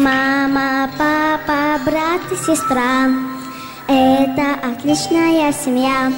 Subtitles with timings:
[0.00, 3.10] Мама, папа, брат и сестра
[3.86, 6.10] Это отличная семья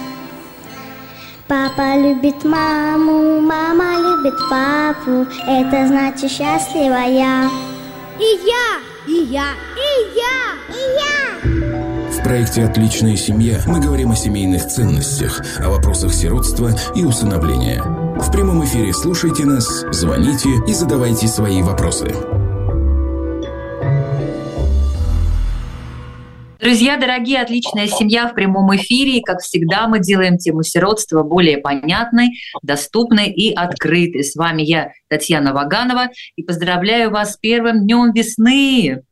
[1.48, 7.50] Папа любит маму, мама любит папу Это значит счастливая
[8.20, 8.78] И я,
[9.08, 9.46] и я,
[9.76, 10.36] и я,
[10.68, 17.04] и я В проекте «Отличная семья» мы говорим о семейных ценностях, о вопросах сиротства и
[17.04, 17.82] усыновления.
[17.82, 22.14] В прямом эфире слушайте нас, звоните и задавайте свои вопросы.
[26.62, 29.20] Друзья, дорогие, отличная семья в прямом эфире.
[29.20, 34.22] Как всегда, мы делаем тему сиротства более понятной, доступной и открытой.
[34.22, 39.02] С вами я, Татьяна Ваганова, и поздравляю вас с первым днем весны.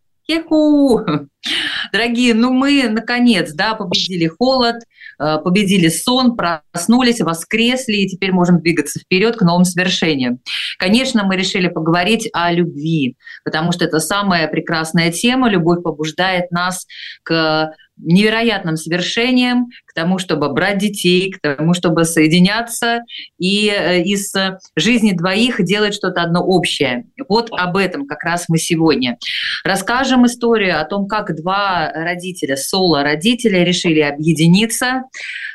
[1.92, 4.76] Дорогие, ну мы, наконец, да, победили холод,
[5.18, 10.40] э, победили сон, проснулись, воскресли, и теперь можем двигаться вперед к новым свершениям.
[10.78, 15.48] Конечно, мы решили поговорить о любви, потому что это самая прекрасная тема.
[15.48, 16.86] Любовь побуждает нас
[17.22, 23.00] к невероятным свершением, к тому, чтобы брать детей, к тому, чтобы соединяться
[23.38, 24.32] и э, из
[24.76, 27.06] жизни двоих делать что-то одно общее.
[27.28, 29.18] Вот об этом как раз мы сегодня
[29.64, 35.02] расскажем историю о том, как два родителя, соло-родителя решили объединиться,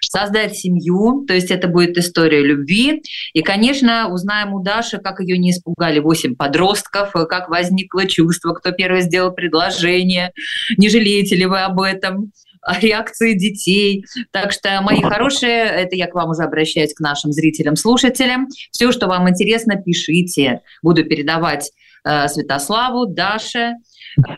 [0.02, 3.02] создать семью, то есть это будет история любви.
[3.34, 8.72] И, конечно, узнаем у Даши, как ее не испугали восемь подростков, как возникло чувство, кто
[8.72, 10.32] первый сделал предложение,
[10.78, 12.32] не жалеете ли вы об этом
[12.82, 14.06] реакции детей.
[14.32, 18.48] Так что, мои хорошие, это я к вам уже обращаюсь, к нашим зрителям, слушателям.
[18.72, 20.62] Все, что вам интересно, пишите.
[20.82, 21.72] Буду передавать
[22.04, 23.74] э, Святославу, Даше.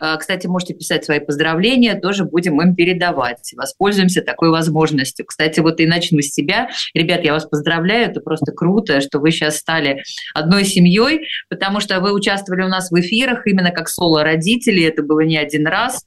[0.00, 3.52] Э, кстати, можете писать свои поздравления, тоже будем им передавать.
[3.56, 5.26] Воспользуемся такой возможностью.
[5.26, 6.68] Кстати, вот и начну с себя.
[6.94, 10.02] Ребят, я вас поздравляю, это просто круто, что вы сейчас стали
[10.34, 15.20] одной семьей, потому что вы участвовали у нас в эфирах именно как соло-родители, это было
[15.20, 16.04] не один раз.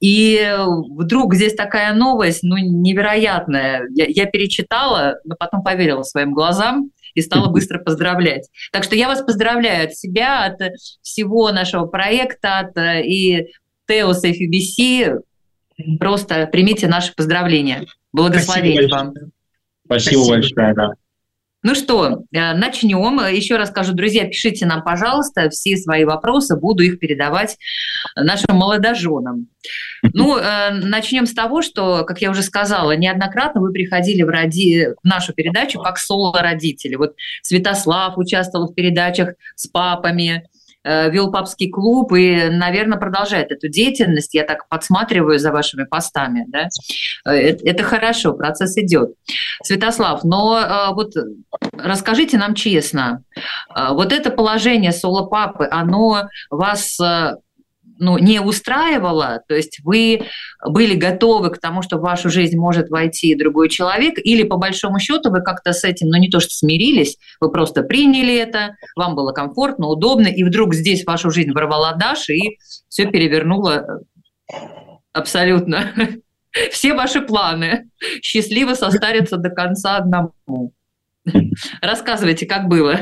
[0.00, 0.54] И
[0.90, 3.86] вдруг здесь такая новость, ну, невероятная.
[3.90, 8.48] Я, я перечитала, но потом поверила своим глазам и стала быстро поздравлять.
[8.72, 10.60] Так что я вас поздравляю от себя, от
[11.02, 13.52] всего нашего проекта, от э, и
[13.86, 15.18] Теос и FBC.
[15.98, 17.86] Просто примите наши поздравления.
[18.12, 19.12] Благословения вам.
[19.84, 20.90] Спасибо, Спасибо большое, да.
[21.62, 23.24] Ну что, э, начнем.
[23.32, 27.56] Еще раз скажу, друзья, пишите нам, пожалуйста, все свои вопросы, буду их передавать
[28.16, 29.46] нашим молодоженам.
[30.12, 34.88] Ну, э, начнем с того, что, как я уже сказала, неоднократно вы приходили в, роди...
[35.02, 36.96] в нашу передачу как соло-родители.
[36.96, 40.48] Вот Святослав участвовал в передачах с папами,
[40.84, 44.34] вел папский клуб и, наверное, продолжает эту деятельность.
[44.34, 46.44] Я так подсматриваю за вашими постами.
[46.48, 46.68] Да?
[47.26, 49.10] Э, это хорошо, процесс идет.
[49.62, 51.12] Святослав, но э, вот
[51.72, 53.22] расскажите нам честно,
[53.74, 56.98] вот это положение соло-папы, оно вас
[58.02, 60.26] ну, не устраивало, то есть вы
[60.66, 64.98] были готовы к тому, что в вашу жизнь может войти другой человек, или по большому
[64.98, 69.14] счету вы как-то с этим, ну не то что смирились, вы просто приняли это, вам
[69.14, 72.58] было комфортно, удобно, и вдруг здесь в вашу жизнь ворвала Даша и
[72.88, 74.02] все перевернуло
[75.12, 75.92] абсолютно
[76.72, 77.88] все ваши планы.
[78.20, 80.72] Счастливо состариться до конца одному.
[81.80, 82.98] Рассказывайте, как было.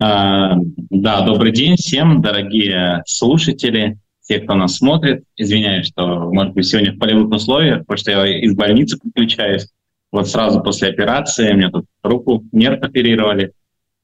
[0.00, 0.54] А,
[0.90, 5.24] да, добрый день всем, дорогие слушатели те, кто нас смотрит.
[5.36, 9.68] Извиняюсь, что, может быть, сегодня в полевых условиях, потому что я из больницы подключаюсь.
[10.10, 13.52] Вот сразу после операции мне тут руку, нерв оперировали,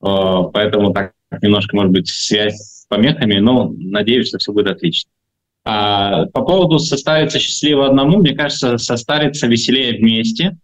[0.01, 5.11] поэтому так немножко, может быть, связь с помехами, но надеюсь, что все будет отлично.
[5.65, 10.57] А по поводу состариться счастливо одному, мне кажется, состариться веселее вместе.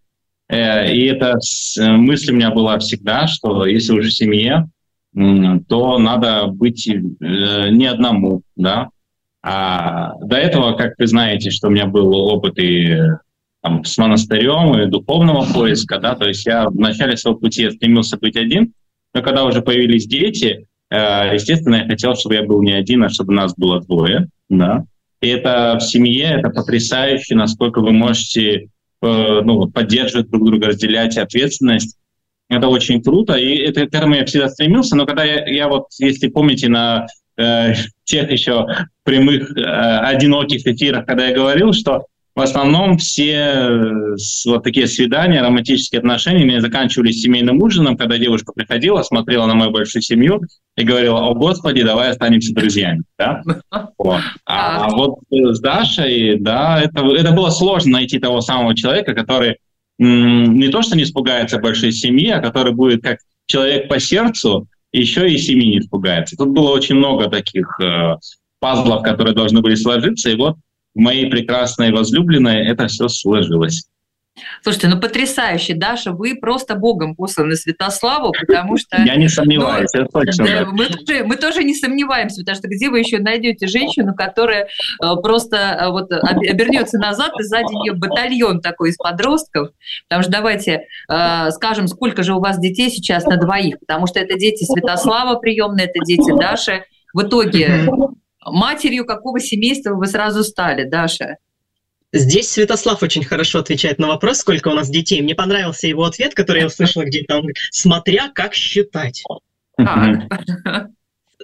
[0.48, 1.38] Э, и эта
[1.78, 4.68] мысль у меня была всегда, что если уже семье,
[5.14, 6.98] то надо быть э,
[7.70, 8.90] не одному, да,
[9.48, 12.98] а до этого, как вы знаете, что у меня был опыт и
[13.62, 18.16] там, с монастырем, и духовного поиска, да, то есть я в начале своего пути стремился
[18.16, 18.72] быть один,
[19.14, 23.08] но когда уже появились дети, э, естественно, я хотел, чтобы я был не один, а
[23.08, 24.82] чтобы нас было двое, да.
[25.20, 28.50] И это в семье, это потрясающе, насколько вы можете
[29.00, 31.96] э, ну, поддерживать друг друга, разделять ответственность.
[32.48, 36.26] Это очень круто, и это, к я всегда стремился, но когда я, я вот, если
[36.26, 37.06] помните, на
[37.36, 37.74] э,
[38.04, 38.66] тех еще
[39.04, 45.40] прямых э, одиноких эфирах, когда я говорил, что в основном все э, вот такие свидания,
[45.40, 50.42] романтические отношения не заканчивались семейным ужином, когда девушка приходила, смотрела на мою большую семью
[50.76, 53.04] и говорила, о господи, давай останемся друзьями.
[53.18, 53.42] Да?
[53.98, 54.20] Вот.
[54.44, 59.56] А, а вот с Дашей, да, это, это было сложно найти того самого человека, который
[59.98, 64.68] не то что не испугается большой семьи, а который будет как человек по сердцу,
[64.98, 66.36] еще и семьи не испугается.
[66.36, 68.16] Тут было очень много таких э,
[68.60, 70.56] пазлов, которые должны были сложиться, и вот
[70.94, 73.88] в моей прекрасной возлюбленной это все сложилось.
[74.62, 79.00] Слушайте, ну потрясающе, Даша, вы просто богом посланы Святославу, потому что...
[79.00, 80.44] Я не сомневаюсь, ну, точно.
[80.44, 84.64] Да, мы, тоже, мы тоже не сомневаемся, потому что где вы еще найдете женщину, которая
[84.64, 89.70] э, просто э, вот обернется назад, и сзади нее батальон такой из подростков,
[90.08, 94.20] потому что давайте э, скажем, сколько же у вас детей сейчас на двоих, потому что
[94.20, 96.84] это дети Святослава приемные, это дети Даши.
[97.14, 97.88] В итоге
[98.44, 101.36] матерью какого семейства вы сразу стали, Даша?
[102.12, 105.20] Здесь Святослав очень хорошо отвечает на вопрос, сколько у нас детей.
[105.20, 107.42] Мне понравился его ответ, который я услышала где-то.
[107.70, 109.22] смотря как считать.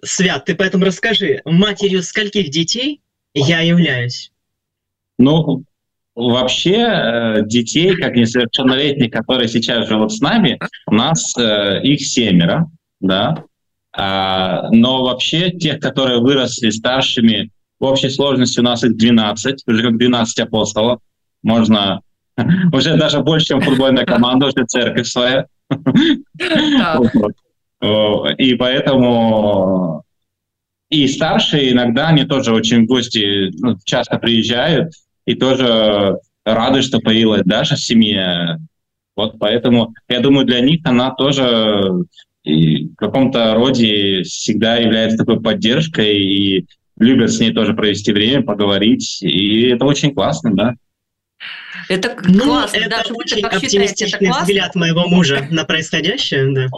[0.04, 3.00] Свят, ты поэтому расскажи, матерью скольких детей
[3.34, 4.32] я являюсь?
[5.18, 5.64] Ну,
[6.14, 12.70] вообще э, детей, как несовершеннолетних, которые сейчас живут с нами, у нас э, их семеро,
[13.00, 13.44] да.
[13.94, 17.50] А, но вообще тех, которые выросли старшими
[17.82, 21.00] в общей сложности у нас их 12, уже как 12 апостолов.
[21.42, 22.00] Можно
[22.72, 25.46] уже даже больше, чем футбольная команда, уже церковь своя.
[28.38, 30.04] И поэтому
[30.90, 34.92] и старшие иногда, они тоже очень в гости ну, часто приезжают
[35.26, 38.60] и тоже рады, что появилась Даша в семье.
[39.16, 42.04] Вот поэтому, я думаю, для них она тоже
[42.44, 46.66] и в каком-то роде всегда является такой поддержкой и
[47.02, 50.74] любят с ней тоже провести время, поговорить, и это очень классно, да.
[51.88, 52.76] Это ну, классно.
[52.76, 56.68] Это Даже очень оптимистичный это взгляд моего мужа на происходящее, да.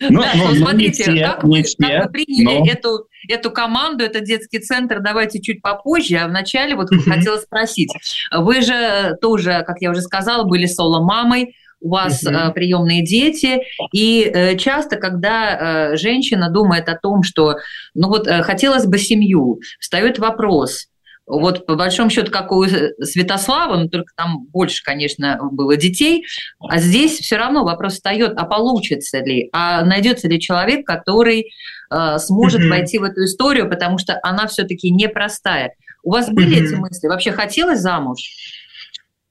[0.00, 2.66] Ну, да, ну, смотрите, все, как, вы, все, как вы приняли но...
[2.70, 6.18] эту, эту команду, этот детский центр, давайте чуть попозже.
[6.18, 7.90] А вначале вот хотела спросить.
[8.30, 12.52] Вы же тоже, как я уже сказала, были соло-мамой, у вас uh-huh.
[12.52, 13.60] приемные дети,
[13.92, 17.56] и э, часто, когда э, женщина думает о том, что,
[17.94, 20.88] ну вот, хотелось бы семью, встает вопрос,
[21.28, 26.24] вот по большому счету, как у Святослава, но только там больше, конечно, было детей,
[26.58, 31.50] а здесь все равно вопрос встает, а получится ли, а найдется ли человек, который
[31.90, 32.68] э, сможет mm-hmm.
[32.68, 35.74] войти в эту историю, потому что она все-таки непростая.
[36.02, 36.64] У вас были mm-hmm.
[36.64, 37.06] эти мысли?
[37.08, 38.18] Вообще хотелось замуж?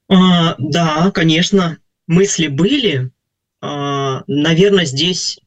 [0.08, 3.12] А, да, конечно мысли были,
[3.60, 5.38] а, наверное, здесь,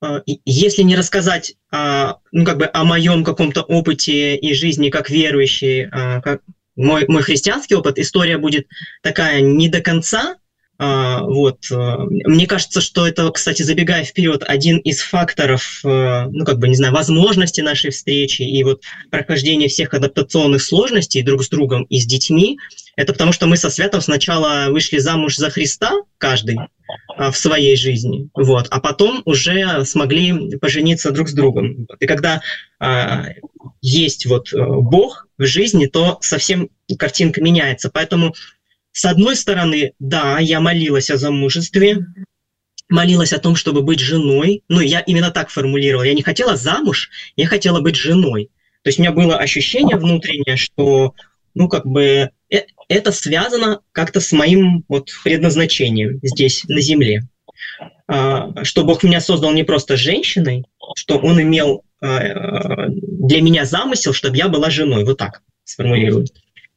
[0.00, 5.10] а, если не рассказать а, ну, как бы о моем каком-то опыте и жизни как
[5.10, 6.40] верующий, как
[6.76, 8.66] мой, мой христианский опыт, история будет
[9.02, 10.36] такая не до конца,
[10.84, 11.58] вот.
[11.70, 16.92] Мне кажется, что это, кстати, забегая вперед, один из факторов, ну, как бы, не знаю,
[16.92, 22.58] возможности нашей встречи и вот прохождения всех адаптационных сложностей друг с другом и с детьми,
[22.96, 26.58] это потому, что мы со Святом сначала вышли замуж за Христа, каждый,
[27.16, 31.86] а, в своей жизни, вот, а потом уже смогли пожениться друг с другом.
[32.00, 32.42] И когда
[32.78, 33.26] а,
[33.80, 36.68] есть вот э, Бог в жизни, то совсем
[36.98, 37.90] картинка меняется.
[37.92, 38.34] Поэтому,
[38.92, 42.06] с одной стороны, да, я молилась о замужестве,
[42.88, 44.62] молилась о том, чтобы быть женой.
[44.68, 46.04] Ну, я именно так формулировала.
[46.04, 48.50] Я не хотела замуж, я хотела быть женой.
[48.82, 51.14] То есть у меня было ощущение внутреннее, что,
[51.54, 57.22] ну, как бы, э, это связано как-то с моим вот предназначением здесь, на Земле.
[58.08, 60.64] А, что Бог меня создал не просто женщиной,
[60.96, 65.04] что Он имел а, для меня замысел, чтобы я была женой.
[65.04, 66.26] Вот так сформулирую.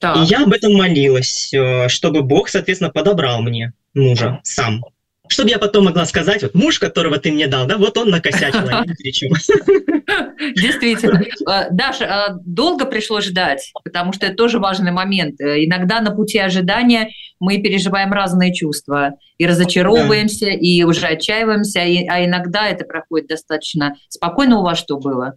[0.05, 0.17] Так.
[0.17, 4.83] И я об этом молилась, э, чтобы Бог, соответственно, подобрал мне мужа сам.
[5.27, 8.69] Чтобы я потом могла сказать, вот муж, которого ты мне дал, да, вот он накосячил,
[8.69, 8.85] а
[10.55, 11.24] Действительно.
[11.50, 15.41] Э, Даша, э, долго пришлось ждать, потому что это тоже важный момент.
[15.41, 17.09] Э, иногда на пути ожидания
[17.39, 19.13] мы переживаем разные чувства.
[19.39, 24.59] И разочаровываемся, и уже отчаиваемся, а иногда это проходит достаточно спокойно.
[24.59, 25.33] У вас что было?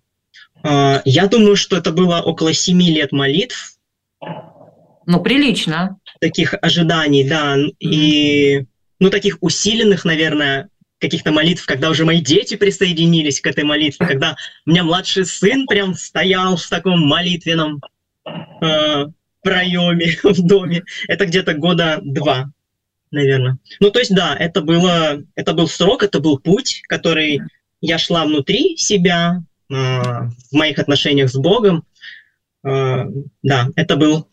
[0.63, 3.79] А, я думаю, что это было около семи лет молитв.
[5.09, 5.99] Ну, прилично.
[6.21, 7.57] Таких ожиданий, да.
[7.81, 8.67] И
[9.01, 14.37] ну, таких усиленных, наверное, каких-то молитв, когда уже мои дети присоединились к этой молитве, когда
[14.67, 17.81] у меня младший сын прям стоял в таком молитвенном
[18.27, 19.07] э,
[19.43, 20.83] проеме в доме.
[21.09, 22.51] Это где-то года два,
[23.11, 23.57] наверное.
[23.81, 27.41] Ну, то есть, да, это, было, это был срок, это был путь, который
[27.81, 31.85] я шла внутри себя, э, в моих отношениях с Богом.
[32.63, 33.07] Э,
[33.43, 34.29] да, это был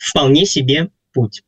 [0.00, 1.42] вполне себе путь.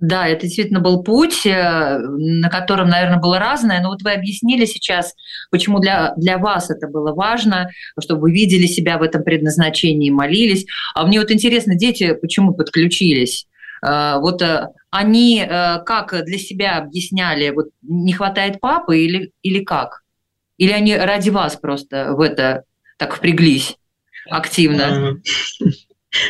[0.00, 4.64] Да, это действительно был путь, э, на котором, наверное, было разное, но вот вы объяснили
[4.64, 5.14] сейчас,
[5.50, 10.66] почему для, для вас это было важно, чтобы вы видели себя в этом предназначении, молились.
[10.94, 13.46] А мне вот интересно, дети почему подключились?
[13.86, 20.02] Э, вот э, они как для себя объясняли, вот не хватает папы или, или как?
[20.58, 22.64] Или они ради вас просто в это
[22.98, 23.76] так впряглись
[24.28, 25.16] активно?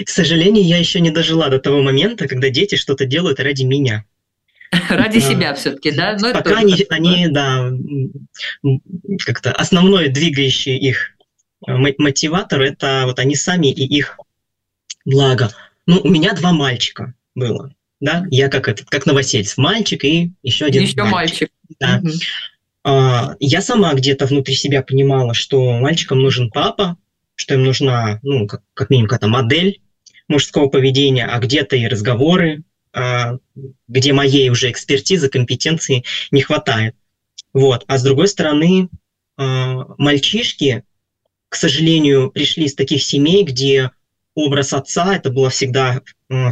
[0.00, 3.64] А, к сожалению, я еще не дожила до того момента, когда дети что-то делают ради
[3.64, 4.04] меня.
[4.88, 6.16] Ради себя все-таки, да?
[6.18, 7.72] Но ну, Пока они, они, да,
[9.24, 11.12] как-то основной двигающий их
[11.66, 14.18] э, мотиватор– это вот они сами и их
[15.04, 15.50] благо.
[15.86, 20.64] Ну, у меня два мальчика было, да, я как этот, как новосельцев, мальчик и еще
[20.66, 21.12] один Еще мальчик.
[21.12, 21.50] мальчик.
[21.78, 22.00] Да.
[22.02, 23.36] Угу.
[23.40, 26.96] Я сама где-то внутри себя понимала, что мальчикам нужен папа,
[27.34, 29.80] что им нужна, ну, как, как минимум, какая-то модель
[30.28, 32.62] мужского поведения, а где-то и разговоры,
[32.92, 33.38] а,
[33.88, 36.94] где моей уже экспертизы, компетенции не хватает.
[37.52, 37.84] Вот.
[37.86, 38.88] А с другой стороны,
[39.36, 40.84] а, мальчишки,
[41.48, 43.90] к сожалению, пришли из таких семей, где
[44.34, 46.00] образ отца это была всегда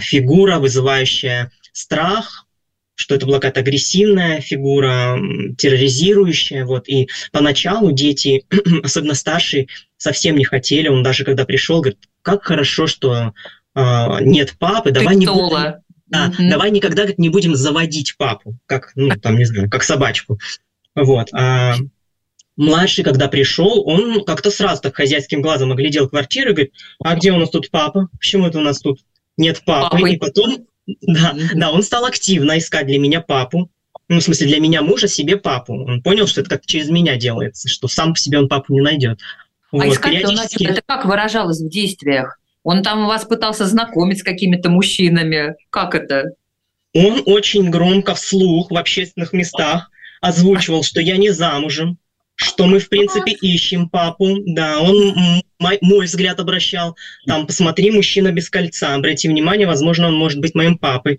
[0.01, 2.47] фигура, вызывающая страх,
[2.95, 5.19] что это была какая-то агрессивная фигура,
[5.59, 6.65] терроризирующая.
[6.65, 6.89] Вот.
[6.89, 8.45] И поначалу дети,
[8.83, 10.89] особенно старшие, совсем не хотели.
[10.89, 13.33] Он даже когда пришел, говорит, как хорошо, что
[13.75, 15.75] э, нет папы, давай Ты не будем,
[16.07, 16.51] да, mm-hmm.
[16.51, 20.39] давай никогда не будем заводить папу, как, ну, там, не знаю, как собачку.
[20.95, 21.29] Вот.
[21.33, 21.77] А
[22.57, 27.33] младший, когда пришел, он как-то сразу так хозяйским глазом оглядел квартиру и говорит, а где
[27.33, 28.09] у нас тут папа?
[28.19, 29.01] Почему это у нас тут
[29.39, 29.97] нет папы?
[29.97, 30.11] Папы.
[30.11, 33.71] И потом, да, да, он стал активно искать для меня папу.
[34.09, 35.75] Ну, в смысле, для меня мужа себе папу.
[35.75, 38.81] Он понял, что это как через меня делается, что сам по себе он папу не
[38.81, 39.19] найдет.
[39.73, 40.65] А вот, искать периодически...
[40.65, 42.39] это как выражалось в действиях?
[42.63, 45.55] Он там вас пытался знакомить с какими-то мужчинами.
[45.71, 46.35] Как это?
[46.95, 51.99] Он очень громко вслух в общественных местах озвучивал, что я не замужем,
[52.35, 54.39] что мы, в принципе, ищем папу.
[54.47, 56.97] Да, он мой, мой взгляд обращал.
[57.27, 58.95] Там, посмотри, мужчина без кольца.
[58.95, 61.19] Обрати внимание, возможно, он может быть моим папой.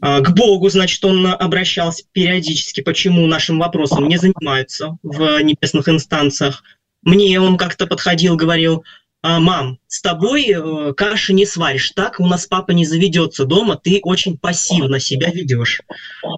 [0.00, 6.62] А, к Богу, значит, он обращался периодически, почему нашим вопросом не занимаются в небесных инстанциях.
[7.02, 8.84] Мне он как-то подходил, говорил,
[9.22, 13.76] а, мам, с тобой э, каши не сваришь, так у нас папа не заведется дома,
[13.76, 15.82] ты очень пассивно себя ведешь.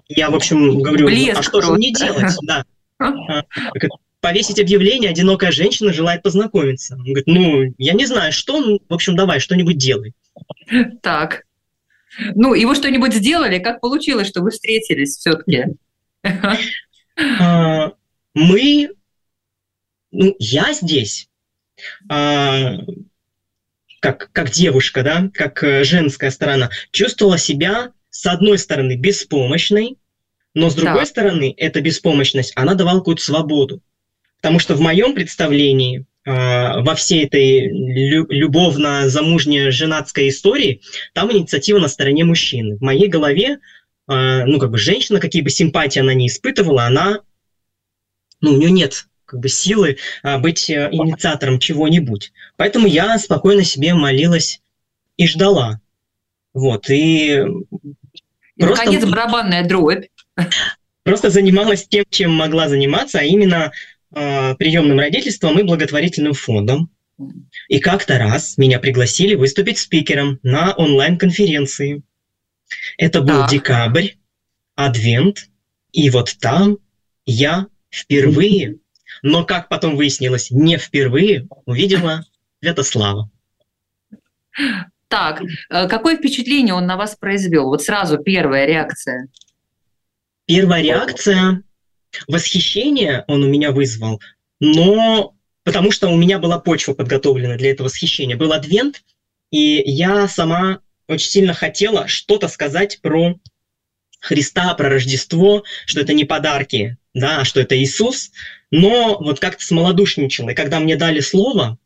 [0.09, 2.33] Я, в общем, говорю, Блеск а что же мне делать?
[2.43, 2.65] Да.
[4.23, 6.95] Повесить объявление, одинокая женщина желает познакомиться.
[6.95, 10.13] Он говорит, ну, я не знаю, что, ну, в общем, давай, что-нибудь делай.
[11.01, 11.43] Так.
[12.33, 13.59] Ну, и вы что-нибудь сделали?
[13.59, 15.65] Как получилось, что вы встретились все-таки?
[17.37, 17.91] А,
[18.33, 18.91] мы,
[20.11, 21.27] ну, я здесь
[22.07, 22.77] а,
[23.99, 29.97] как, как девушка, да, как э, женская сторона, чувствовала себя, с одной стороны, беспомощной,
[30.53, 31.05] но с другой да.
[31.07, 33.81] стороны, эта беспомощность, она давала какую-то свободу.
[34.43, 40.81] Потому что в моем представлении э, во всей этой лю- любовно-замужней женатской истории
[41.13, 42.75] там инициатива на стороне мужчины.
[42.75, 43.59] В моей голове,
[44.09, 47.21] э, ну, как бы женщина, какие бы симпатии она не испытывала, она,
[48.41, 52.33] ну, у нее нет как бы силы а, быть э, инициатором чего-нибудь.
[52.57, 54.61] Поэтому я спокойно себе молилась
[55.15, 55.79] и ждала.
[56.53, 57.45] Вот, и...
[58.57, 58.85] И, просто...
[58.85, 60.07] наконец, барабанная дробь.
[61.03, 63.71] Просто занималась тем, чем могла заниматься, а именно
[64.13, 66.89] приемным родительством и благотворительным фондом.
[67.67, 72.03] И как-то раз меня пригласили выступить спикером на онлайн-конференции.
[72.97, 73.51] Это был так.
[73.51, 74.09] декабрь,
[74.75, 75.47] адвент,
[75.91, 76.79] и вот там
[77.25, 78.79] я впервые
[79.23, 82.25] но, как потом выяснилось, не впервые увидела
[82.61, 83.31] Святослава.
[85.07, 87.65] Так, э, какое впечатление он на вас произвел?
[87.65, 89.27] Вот сразу первая реакция.
[90.45, 91.63] Первая реакция–
[92.27, 94.21] восхищение он у меня вызвал,
[94.59, 98.37] но потому что у меня была почва подготовлена для этого восхищения.
[98.37, 99.03] Был адвент,
[99.51, 103.35] и я сама очень сильно хотела что-то сказать про
[104.19, 108.31] Христа, про Рождество, что это не подарки, да, а что это Иисус,
[108.71, 110.51] но вот как-то смолодушничала.
[110.51, 111.77] И когда мне дали слово,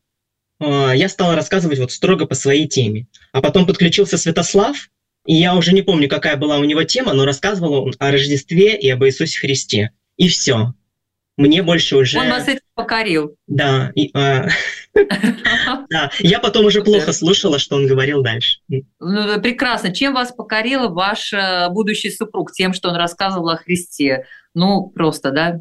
[0.60, 3.08] э, я стала рассказывать вот строго по своей теме.
[3.32, 4.90] А потом подключился Святослав,
[5.26, 8.80] и я уже не помню, какая была у него тема, но рассказывал он о Рождестве
[8.80, 9.92] и об Иисусе Христе.
[10.18, 10.74] И все.
[11.38, 12.18] Мне больше уже...
[12.18, 13.36] Он вас этим покорил.
[13.46, 13.92] Да.
[13.94, 14.48] И, э...
[15.90, 16.12] да.
[16.18, 18.60] Я потом уже плохо слушала, что он говорил дальше.
[18.68, 19.94] Ну, прекрасно.
[19.94, 22.52] Чем вас покорил ваш э, будущий супруг?
[22.54, 24.26] Тем, что он рассказывал о Христе.
[24.56, 25.60] Ну, просто, да.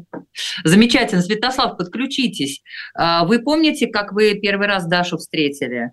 [0.63, 1.21] Замечательно.
[1.21, 2.63] Святослав, подключитесь.
[2.95, 5.91] А, вы помните, как вы первый раз Дашу встретили?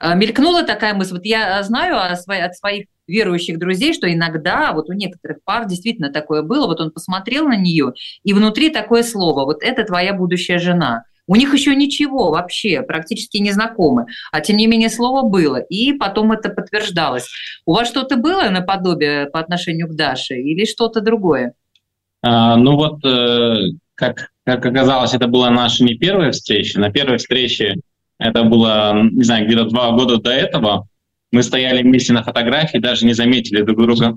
[0.00, 1.14] А, мелькнула такая мысль.
[1.14, 6.42] Вот я знаю от своих верующих друзей, что иногда вот у некоторых пар действительно такое
[6.42, 6.66] было.
[6.66, 7.92] Вот он посмотрел на нее,
[8.24, 9.44] и внутри такое слово.
[9.44, 11.04] Вот это твоя будущая жена.
[11.28, 14.06] У них еще ничего вообще, практически не знакомы.
[14.30, 15.56] А тем не менее слово было.
[15.56, 17.28] И потом это подтверждалось.
[17.64, 21.54] У вас что-то было наподобие по отношению к Даше или что-то другое?
[22.22, 23.56] А, ну вот, э,
[23.96, 26.78] как как оказалось, это была наша не первая встреча.
[26.78, 27.74] На первой встрече
[28.18, 30.88] это было, не знаю, где-то два года до этого.
[31.32, 34.16] Мы стояли вместе на фотографии, даже не заметили друг друга.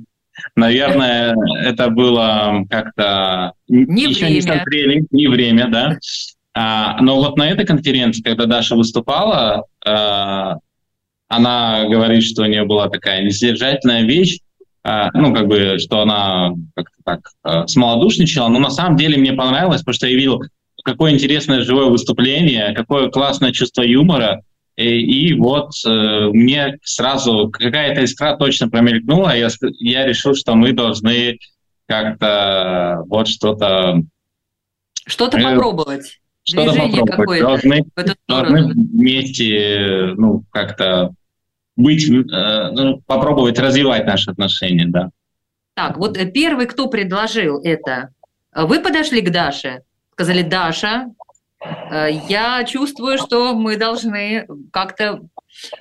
[0.55, 4.35] Наверное, это было как-то не еще время.
[4.35, 5.97] не созрели, не время, да.
[6.53, 10.57] А, но вот на этой конференции, когда Даша выступала, а,
[11.27, 14.39] она говорит, что у нее была такая несодержательная вещь,
[14.83, 19.33] а, ну, как бы, что она как-то так а, смолодушничала, но на самом деле мне
[19.33, 20.41] понравилось, потому что я видел,
[20.91, 24.41] какое интересное живое выступление, какое классное чувство юмора,
[24.75, 30.71] и, и вот э, мне сразу какая-то искра точно промелькнула, я, я решил, что мы
[30.71, 31.37] должны
[31.85, 34.01] как-то вот что-то...
[35.05, 36.19] Что-то э, попробовать.
[36.43, 37.11] Что-то попробовать.
[37.11, 37.83] какое-то Должны,
[38.27, 41.13] должны вместе, ну, как-то
[41.75, 45.09] быть, э, ну, попробовать развивать наши отношения, да.
[45.73, 48.09] Так, вот э, первый, кто предложил это,
[48.53, 49.81] э, вы подошли к Даше,
[50.19, 51.05] сказали, Даша,
[51.91, 55.21] э, я чувствую, что мы должны как-то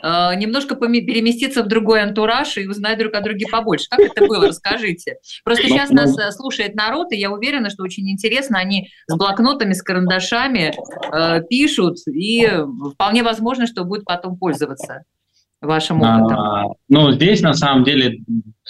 [0.00, 3.86] э, немножко переместиться в другой антураж и узнать друг о друге побольше.
[3.90, 4.46] Как это было?
[4.46, 5.16] Расскажите.
[5.42, 8.60] Просто Ну, сейчас ну- нас э, слушает народ, и я уверена, что очень интересно.
[8.60, 10.72] Они с блокнотами, с карандашами
[11.12, 12.48] э, пишут, и
[12.94, 15.02] вполне возможно, что будет потом пользоваться
[15.60, 16.38] вашим опытом.
[16.38, 18.20] А, ну, здесь на самом деле,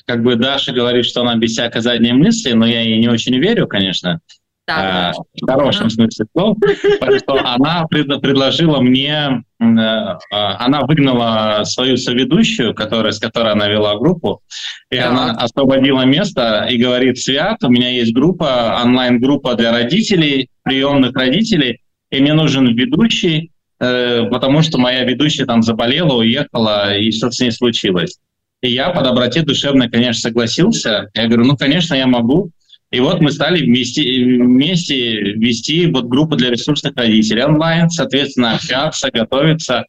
[0.06, 3.36] как бы Даша говорит, что она без всякой задней мысли, но я ей не очень
[3.38, 4.22] верю, конечно,
[4.68, 6.54] Так, а, в хорошем смысле слова,
[7.00, 13.52] потому что она пред- предложила мне, э, а, она выгнала свою соведущую, которая, с которой
[13.52, 14.42] она вела группу,
[14.90, 21.16] и она освободила место и говорит, Свят, у меня есть группа, онлайн-группа для родителей, приемных
[21.16, 27.30] родителей, и мне нужен ведущий, э, потому что моя ведущая там заболела, уехала, и что
[27.30, 28.18] с ней случилось.
[28.60, 31.08] И я по доброте душевной, конечно, согласился.
[31.14, 32.50] Я говорю, ну, конечно, я могу.
[32.90, 39.10] И вот мы стали вместе, вместе вести вот группу для ресурсных родителей онлайн, соответственно, общаться,
[39.10, 39.84] готовиться.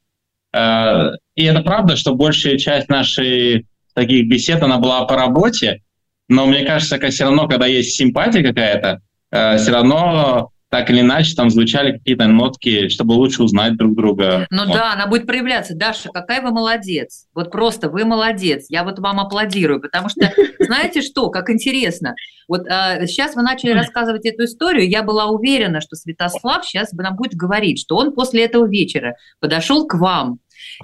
[0.53, 5.81] Э, И это правда, что большая часть нашей таких бесед, она была по работе,
[6.27, 11.49] но мне кажется, все равно, когда есть симпатия какая-то, все равно так или иначе там
[11.49, 14.47] звучали какие-то нотки, чтобы лучше узнать друг друга.
[14.51, 14.73] Ну Вот.
[14.73, 15.75] да, она будет проявляться.
[15.75, 17.25] Даша, какая вы молодец.
[17.33, 18.67] Вот просто вы молодец.
[18.69, 22.13] Я вот вам аплодирую, потому что знаете что, как интересно.
[22.47, 27.15] Вот а, сейчас вы начали рассказывать эту историю, я была уверена, что Святослав сейчас нам
[27.15, 30.39] будет говорить, что он после этого вечера подошел к вам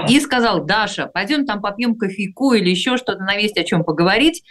[0.10, 4.44] и сказал, Даша, пойдем там попьем кофейку или еще что-то, на весть о чем поговорить.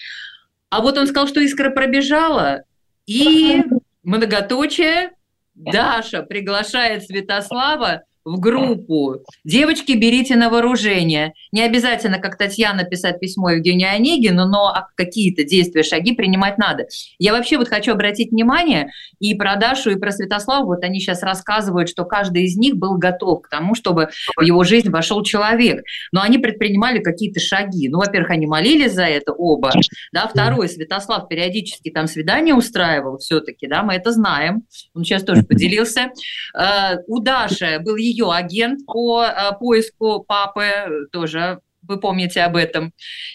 [0.70, 2.62] А вот он сказал, что искра пробежала,
[3.06, 3.62] и
[4.02, 5.10] многоточие,
[5.54, 9.18] Даша приглашает Святослава в группу.
[9.44, 11.34] Девочки, берите на вооружение.
[11.52, 16.86] Не обязательно, как Татьяна, писать письмо Евгению Онегину, но а какие-то действия, шаги принимать надо.
[17.18, 20.64] Я вообще вот хочу обратить внимание и про Дашу, и про Святослава.
[20.64, 24.64] Вот они сейчас рассказывают, что каждый из них был готов к тому, чтобы в его
[24.64, 25.84] жизнь вошел человек.
[26.12, 27.88] Но они предпринимали какие-то шаги.
[27.88, 29.72] Ну, во-первых, они молились за это оба.
[30.12, 34.62] Да, второй, Святослав периодически там свидания устраивал все-таки, да, мы это знаем.
[34.94, 36.10] Он сейчас тоже поделился.
[36.58, 42.56] Э, У Даши был ее агент по э, поиску папы, э, тоже вы помните об
[42.56, 42.92] этом.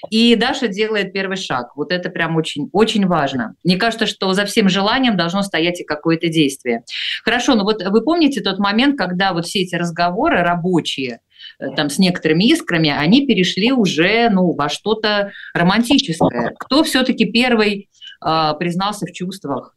[0.09, 1.75] И Даша делает первый шаг.
[1.75, 3.55] Вот это прям очень, очень важно.
[3.63, 6.83] Мне кажется, что за всем желанием должно стоять и какое-то действие.
[7.23, 11.19] Хорошо, ну вот вы помните тот момент, когда вот все эти разговоры рабочие,
[11.59, 16.53] э, там с некоторыми искрами, они перешли уже ну, во что-то романтическое.
[16.57, 17.89] Кто все-таки первый
[18.25, 19.75] э, признался в чувствах?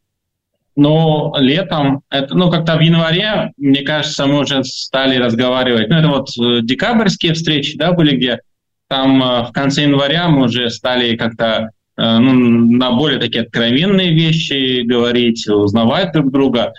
[0.74, 5.88] Ну, летом, это, ну, как-то в январе, мне кажется, мы уже стали разговаривать.
[5.88, 8.40] Ну, это вот э, декабрьские встречи, да, были, где
[8.88, 14.14] там э, в конце января мы уже стали как-то э, ну, на более такие откровенные
[14.14, 16.72] вещи говорить, узнавать друг друга.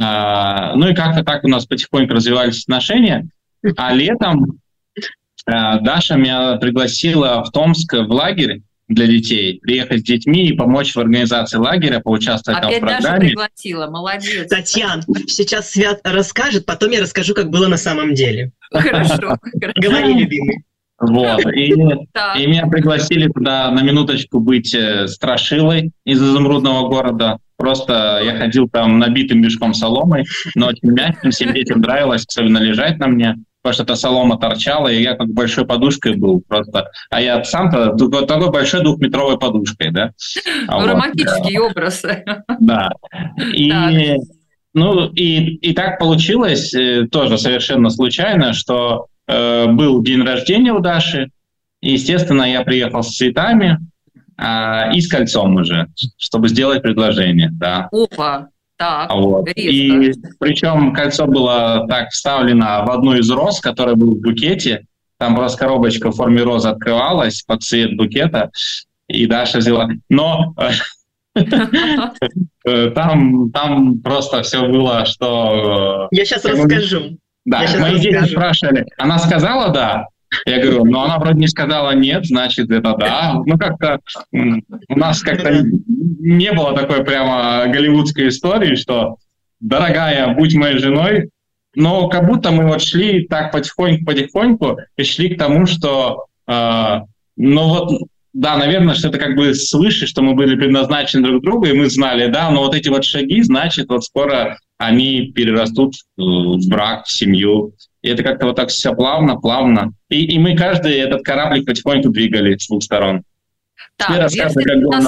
[0.00, 3.28] А, ну и как-то так у нас потихоньку развивались отношения.
[3.76, 4.58] А летом
[5.46, 10.98] Даша меня пригласила в Томск в лагерь для детей, приехать с детьми и помочь в
[10.98, 13.28] организации лагеря, поучаствовать там в Опять Даша программе.
[13.28, 14.48] пригласила, молодец.
[14.48, 18.52] Татьян, сейчас Свят расскажет, потом я расскажу, как было на самом деле.
[18.72, 19.36] Хорошо.
[19.52, 20.64] Говори, любимый.
[21.00, 21.46] Вот.
[21.54, 21.72] И,
[22.38, 27.38] и меня пригласили туда на минуточку быть э, страшилой из изумрудного города.
[27.56, 30.24] Просто я ходил там набитым мешком соломой,
[30.54, 34.88] но очень мягким, всем детям нравилось, особенно лежать на мне, потому что эта солома торчала,
[34.88, 36.90] и я как большой подушкой был просто.
[37.10, 40.12] А я сам-то такой большой двухметровой подушкой, да.
[40.66, 42.02] А Ну, вот, романтический образ.
[42.60, 42.90] Да.
[43.52, 43.92] И, Так.
[44.74, 50.80] ну, и, и так получилось, э, тоже совершенно случайно, что э, был день рождения у
[50.80, 51.30] Даши.
[51.80, 53.78] И, естественно, я приехал с цветами
[54.36, 57.88] а, и с кольцом уже, чтобы сделать предложение, да.
[57.92, 58.48] Опа.
[58.78, 59.48] Так, вот.
[59.56, 64.86] И причем кольцо было так вставлено в одну из роз, которая была в букете.
[65.18, 68.50] Там просто коробочка в форме розы открывалась под цвет букета,
[69.08, 69.88] и Даша взяла.
[70.08, 70.54] Но
[71.34, 76.08] э, там, там просто все было, что...
[76.12, 77.18] Э, Я сейчас расскажу.
[77.44, 78.86] Да, мои дети спрашивали.
[78.96, 80.06] Она сказала «да»,
[80.46, 83.42] я говорю, ну она вроде не сказала нет, значит это да.
[83.46, 84.00] Ну как-то
[84.32, 89.16] у нас как-то не было такой прямо голливудской истории, что
[89.60, 91.30] дорогая, будь моей женой,
[91.74, 97.00] но как будто мы вот шли так потихоньку-потихоньку и шли к тому, что, э,
[97.36, 97.92] ну вот,
[98.32, 101.88] да, наверное, что это как бы свыше, что мы были предназначены друг другу, и мы
[101.88, 107.12] знали, да, но вот эти вот шаги, значит, вот скоро они перерастут в брак, в
[107.12, 107.74] семью.
[108.02, 109.92] И это как-то вот так все плавно, плавно.
[110.08, 113.24] И, и мы каждый этот кораблик потихоньку двигали с двух сторон.
[113.96, 114.48] Так, версия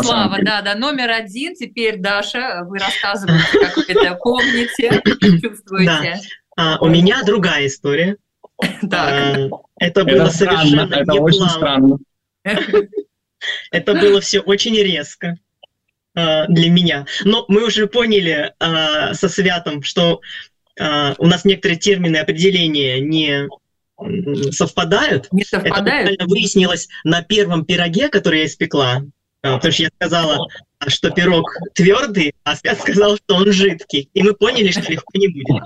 [0.03, 1.55] Слава, да, да, номер один.
[1.55, 5.03] Теперь, Даша, вы рассказываете, как вы это помните,
[5.41, 6.21] чувствуете.
[6.57, 6.75] Да.
[6.75, 8.17] А, у меня другая история.
[8.91, 8.91] Так.
[8.93, 9.49] А,
[9.79, 11.99] это было это совершенно странно, это очень странно.
[13.71, 15.39] Это было все очень резко
[16.15, 17.07] а, для меня.
[17.25, 20.21] Но мы уже поняли а, со Святом, что
[20.79, 23.49] у нас некоторые термины определения не
[24.53, 25.29] совпадают.
[25.33, 26.11] Не совпадают?
[26.11, 29.03] Это выяснилось на первом пироге, который я испекла.
[29.43, 30.49] А, потому что я сказала,
[30.89, 34.11] что пирог твердый, а Свят сказал, что он жидкий.
[34.13, 35.63] И мы поняли, что легко не будет.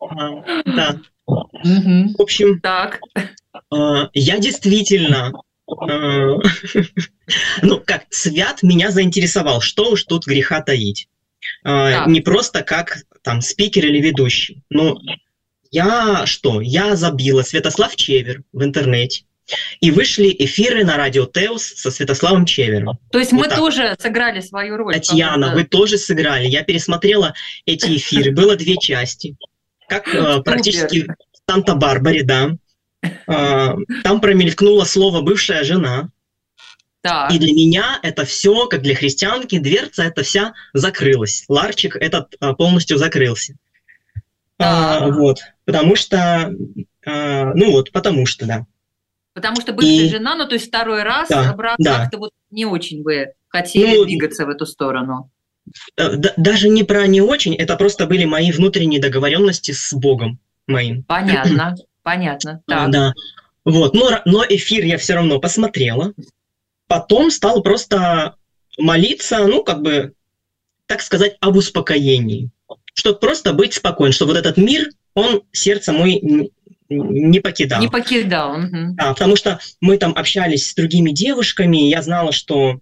[0.00, 1.00] А, да.
[1.26, 3.00] В общем, так.
[3.70, 5.32] я действительно
[7.62, 11.08] ну, как, Свят меня заинтересовал, что уж тут греха таить.
[11.62, 12.06] Так.
[12.06, 14.62] Не просто как там спикер или ведущий.
[14.70, 14.98] Ну,
[15.70, 16.60] я что?
[16.60, 19.24] Я забила Святослав Чевер в интернете.
[19.80, 22.98] И вышли эфиры на радио Теус со Святославом Чевером.
[23.10, 23.58] То есть вот мы так.
[23.58, 24.94] тоже сыграли свою роль.
[24.94, 26.46] Татьяна, вы тоже сыграли.
[26.46, 27.34] Я пересмотрела
[27.66, 28.30] эти эфиры.
[28.30, 29.36] Было две части.
[29.88, 32.56] Как э, практически в Санта-Барбаре, да.
[33.02, 36.10] Э, там промелькнуло слово «бывшая жена».
[37.04, 37.30] Так.
[37.32, 41.44] И для меня это все, как для христианки, дверца эта вся закрылась.
[41.48, 43.56] Ларчик этот а, полностью закрылся.
[44.58, 45.40] А, вот.
[45.66, 46.50] Потому что,
[47.04, 48.66] а, ну вот, потому что, да.
[49.34, 50.08] Потому что бывшая и...
[50.08, 51.98] жена, ну то есть второй раз да, обратно да.
[51.98, 55.30] как-то вот не очень бы хотели ну, двигаться в эту сторону.
[55.98, 61.02] Э, даже не про не очень, это просто были мои внутренние договоренности с Богом моим.
[61.02, 62.62] Понятно, понятно.
[62.66, 62.90] Так.
[62.90, 63.12] Да.
[63.66, 66.14] Вот, но, но эфир я все равно посмотрела.
[66.86, 68.36] Потом стал просто
[68.78, 70.14] молиться, ну, как бы,
[70.86, 72.50] так сказать, об успокоении.
[72.94, 76.20] Чтобы просто быть спокойным, что вот этот мир, он сердце мой
[76.88, 77.80] не покидал.
[77.80, 78.58] Не покидал.
[78.58, 78.94] Угу.
[78.94, 82.80] Да, потому что мы там общались с другими девушками, я знала, что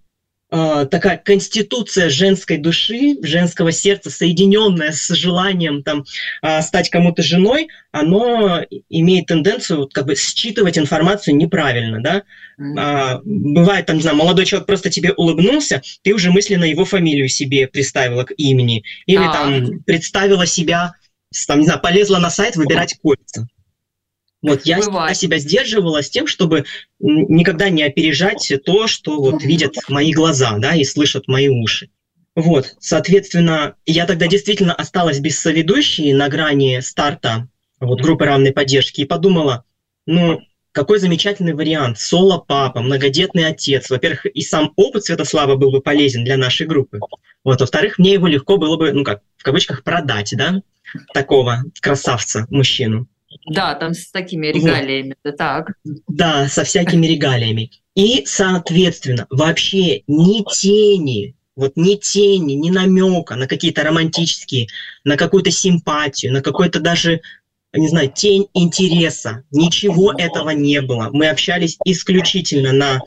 [0.52, 6.04] такая конституция женской души, женского сердца, соединенная с желанием там
[6.42, 8.60] э, стать кому-то женой, оно
[8.90, 12.22] имеет тенденцию как бы считывать информацию неправильно, да.
[12.60, 12.74] Mm-hmm.
[12.78, 17.28] А, бывает там, не знаю, молодой человек просто тебе улыбнулся, ты уже мысленно его фамилию
[17.28, 20.92] себе приставила к имени, или а там представила себя,
[21.46, 23.46] там, не знаю, полезла на сайт выбирать кольца.
[24.42, 25.16] Вот я Бывает.
[25.16, 26.64] себя сдерживала с тем, чтобы
[26.98, 31.90] никогда не опережать то, что вот видят мои глаза, да, и слышат мои уши.
[32.34, 39.02] Вот, соответственно, я тогда действительно осталась без соведущей на грани старта вот группы равной поддержки
[39.02, 39.64] и подумала,
[40.06, 40.40] ну,
[40.72, 41.98] какой замечательный вариант.
[41.98, 43.90] Соло-папа, многодетный отец.
[43.90, 46.98] Во-первых, и сам опыт Святослава был бы полезен для нашей группы.
[47.44, 47.60] Вот.
[47.60, 50.62] Во-вторых, мне его легко было бы, ну как, в кавычках, продать, да,
[51.12, 53.06] такого красавца, мужчину.
[53.46, 55.36] Да, там с такими регалиями, вот.
[55.36, 55.72] так.
[56.08, 57.70] Да, со всякими регалиями.
[57.94, 64.68] И, соответственно, вообще ни тени, вот ни тени, ни намека на какие-то романтические,
[65.04, 67.20] на какую-то симпатию, на какой-то даже,
[67.74, 69.44] не знаю, тень интереса.
[69.50, 71.10] Ничего этого не было.
[71.12, 73.00] Мы общались исключительно на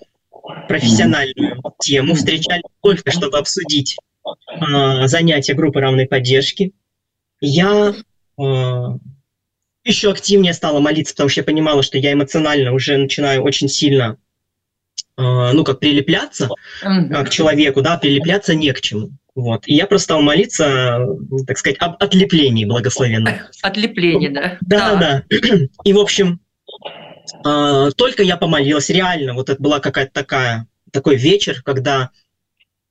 [0.67, 6.73] профессиональную тему, встречались только, чтобы обсудить э, занятия группы равной поддержки.
[7.41, 7.95] Я
[8.37, 8.43] э,
[9.85, 14.17] еще активнее стала молиться, потому что я понимала, что я эмоционально уже начинаю очень сильно,
[15.17, 16.49] э, ну, как прилепляться
[16.83, 17.25] mm-hmm.
[17.25, 19.11] к человеку, да, прилепляться не к чему.
[19.35, 19.67] Вот.
[19.67, 21.05] И я просто стал молиться,
[21.45, 23.49] так сказать, об отлеплении благословенного.
[23.61, 24.57] Отлепление, да.
[24.61, 25.23] Да, да.
[25.29, 25.57] да.
[25.83, 26.39] И, в общем,
[27.45, 32.09] э, только я помолилась, реально, вот это была какая-то такая, такой вечер, когда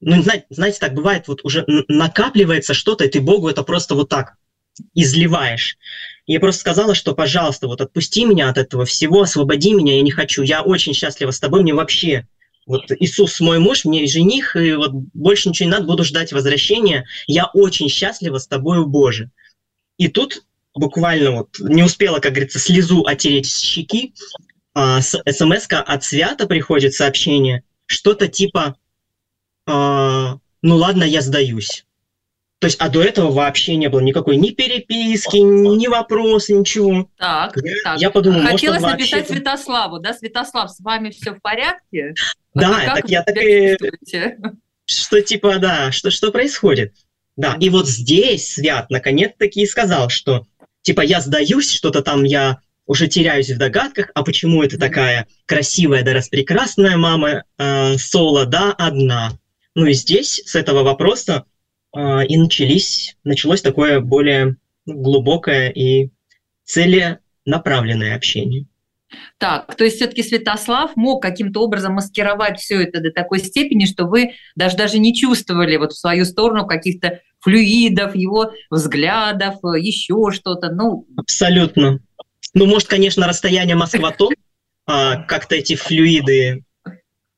[0.00, 4.10] ну, знаете, знаете, так бывает, вот уже накапливается что-то, и ты Богу это просто вот
[4.10, 4.34] так
[4.92, 5.78] изливаешь.
[6.26, 10.10] Я просто сказала, что, пожалуйста, вот отпусти меня от этого всего, освободи меня, я не
[10.10, 10.42] хочу.
[10.42, 12.26] Я очень счастлива с тобой, мне вообще
[12.66, 17.06] вот Иисус мой муж, мне жених, и вот больше ничего не надо, буду ждать возвращения.
[17.26, 19.30] Я очень счастлива с тобою, Боже.
[19.98, 24.14] И тут буквально вот не успела, как говорится, слезу отереть с щеки,
[24.72, 28.76] а, смс от Свята приходит сообщение, что-то типа
[29.66, 31.84] а, «Ну ладно, я сдаюсь».
[32.64, 37.10] То есть, а до этого вообще не было никакой ни переписки, ни вопроса, ничего.
[37.18, 38.00] Так, я, так.
[38.00, 39.34] я подумал, Хотелось может, написать вообще...
[39.34, 40.14] Святославу, да?
[40.14, 42.14] Святослав, с вами все в порядке?
[42.54, 43.76] Да, а так я так и...
[44.86, 46.94] Что типа, да, что, что происходит?
[47.36, 50.46] Да, и вот здесь Свят наконец-таки сказал, что
[50.80, 56.02] типа я сдаюсь, что-то там я уже теряюсь в догадках, а почему это такая красивая
[56.02, 59.32] да распрекрасная мама э, Соло, да, одна.
[59.74, 61.44] Ну и здесь с этого вопроса
[61.94, 66.10] и начались, началось такое более глубокое и
[66.64, 68.66] целенаправленное общение.
[69.38, 74.06] Так, то есть все-таки Святослав мог каким-то образом маскировать все это до такой степени, что
[74.06, 80.70] вы даже даже не чувствовали вот в свою сторону каких-то флюидов, его взглядов, еще что-то.
[80.70, 82.00] Ну, абсолютно.
[82.54, 84.34] Ну, может, конечно, расстояние Москва-Тон
[84.86, 86.64] а, как-то эти флюиды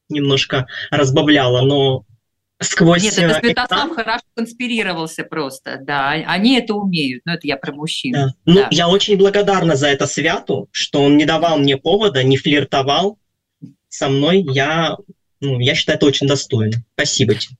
[0.09, 2.05] немножко разбавляло, но
[2.61, 3.03] сквозь...
[3.03, 3.95] Нет, это Святослав экран...
[3.95, 8.13] хорошо конспирировался просто, да, они это умеют, но это я про мужчин.
[8.13, 8.35] Да.
[8.45, 8.69] Ну, да.
[8.71, 13.19] я очень благодарна за это Святу, что он не давал мне повода, не флиртовал
[13.89, 14.97] со мной, я,
[15.41, 16.83] ну, я считаю, это очень достойно.
[16.95, 17.57] Спасибо тебе.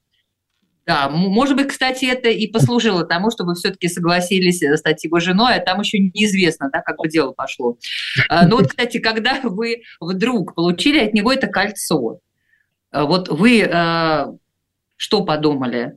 [0.87, 5.19] Да, может быть, кстати, это и послужило тому, что вы все-таки согласились э, стать его
[5.19, 7.77] женой, а там еще неизвестно, да, как бы дело пошло.
[8.29, 12.21] А, но вот, кстати, когда вы вдруг получили от него это кольцо,
[12.93, 14.27] э, вот вы э,
[14.97, 15.97] что подумали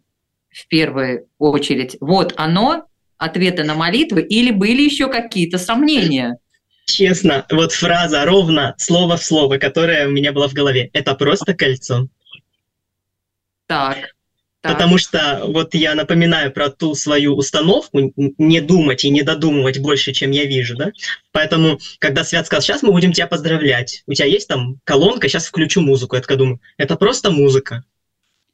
[0.50, 1.98] в первую очередь?
[2.00, 2.86] Вот оно,
[3.18, 6.38] ответы на молитвы, или были еще какие-то сомнения?
[6.86, 11.54] Честно, вот фраза ровно, слово в слово, которая у меня была в голове, это просто
[11.54, 12.08] кольцо.
[13.68, 14.16] Так.
[14.62, 14.74] Так.
[14.74, 20.12] Потому что вот я напоминаю про ту свою установку не думать и не додумывать больше,
[20.12, 20.92] чем я вижу, да?
[21.32, 25.46] Поэтому, когда Свят сказал, сейчас мы будем тебя поздравлять, у тебя есть там колонка, сейчас
[25.46, 27.86] включу музыку, я такая думаю, это просто музыка.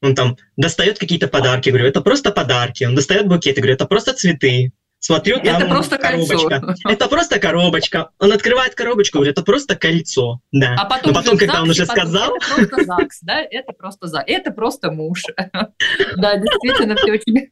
[0.06, 2.84] Он там достает какие-то подарки, говорю, это просто подарки.
[2.84, 4.72] Он достает букеты, говорю, это просто цветы.
[5.00, 6.60] Смотрю, там это просто коробочка.
[6.60, 6.90] Кольцо.
[6.90, 8.10] Это просто коробочка.
[8.20, 10.42] Он открывает коробочку, говорит, это просто кольцо.
[10.52, 10.76] Да.
[10.80, 12.36] А потом, Но потом когда ЗАГС, он уже сказал...
[12.36, 15.24] Это просто ЗАГС, да, это просто ЗАГС, это просто муж.
[16.18, 17.50] Да, действительно, все очень...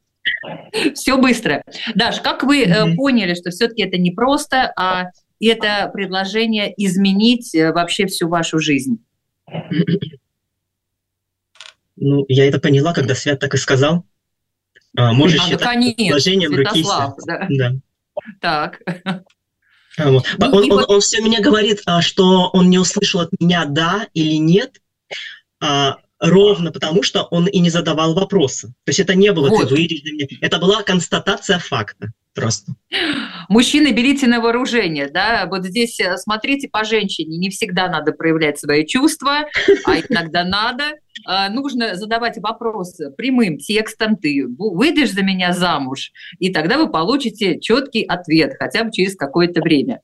[0.95, 1.63] Все быстро.
[1.95, 2.95] Даш, как вы mm-hmm.
[2.95, 5.09] поняли, что все-таки это не просто, а
[5.41, 9.03] это предложение изменить э, вообще всю вашу жизнь?
[11.95, 14.05] Ну, я это поняла, когда Свят так и сказал.
[14.95, 16.83] А, можешь а, считать конечно, предложением руки
[17.25, 17.47] да.
[17.49, 17.73] да.
[18.39, 18.81] Так.
[19.95, 20.25] А, вот.
[20.39, 20.89] ну, он, он, вот...
[20.89, 24.81] он все мне говорит, а, что он не услышал от меня «да» или «нет»,
[25.61, 28.69] а, ровно потому, что он и не задавал вопросы.
[28.85, 29.69] То есть это не было вот.
[29.69, 30.27] «ты выйдешь для меня».
[30.41, 32.73] Это была констатация факта просто.
[33.49, 38.59] Мужчины, берите на вооружение, да, вот здесь э, смотрите по женщине, не всегда надо проявлять
[38.59, 39.47] свои чувства,
[39.85, 40.83] а иногда надо.
[41.25, 47.59] А, нужно задавать вопросы прямым текстом, ты выйдешь за меня замуж, и тогда вы получите
[47.59, 50.01] четкий ответ, хотя бы через какое-то время.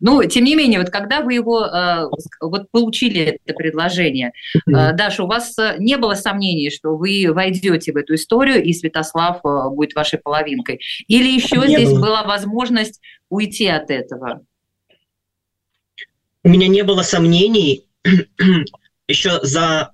[0.00, 2.08] Но, тем не менее, вот когда вы его а,
[2.40, 4.32] вот получили это предложение,
[4.68, 4.92] mm-hmm.
[4.94, 9.40] Даша, у вас не было сомнений, что вы войдете в эту историю, и Святослав
[9.74, 10.80] будет вашей половинкой?
[11.06, 12.00] Или еще не здесь было.
[12.00, 14.42] была возможность уйти от этого?
[16.44, 17.86] У меня не было сомнений.
[19.08, 19.90] Еще за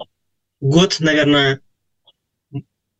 [0.61, 1.61] год, наверное,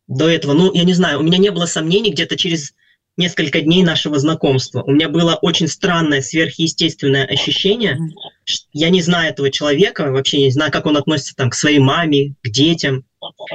[0.07, 2.73] до этого, ну, я не знаю, у меня не было сомнений где-то через
[3.17, 4.83] несколько дней нашего знакомства.
[4.83, 7.97] У меня было очень странное, сверхъестественное ощущение.
[8.73, 12.35] Я не знаю этого человека, вообще не знаю, как он относится там к своей маме,
[12.43, 13.05] к детям.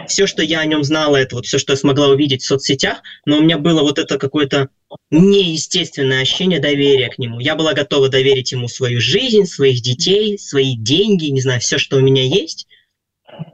[0.08, 3.02] Все, что я о нем знала, это вот все, что я смогла увидеть в соцсетях,
[3.26, 4.70] но у меня было вот это какое-то
[5.10, 7.40] неестественное ощущение доверия к нему.
[7.40, 11.96] Я была готова доверить ему свою жизнь, своих детей, свои деньги, не знаю, все, что
[11.96, 12.66] у меня есть.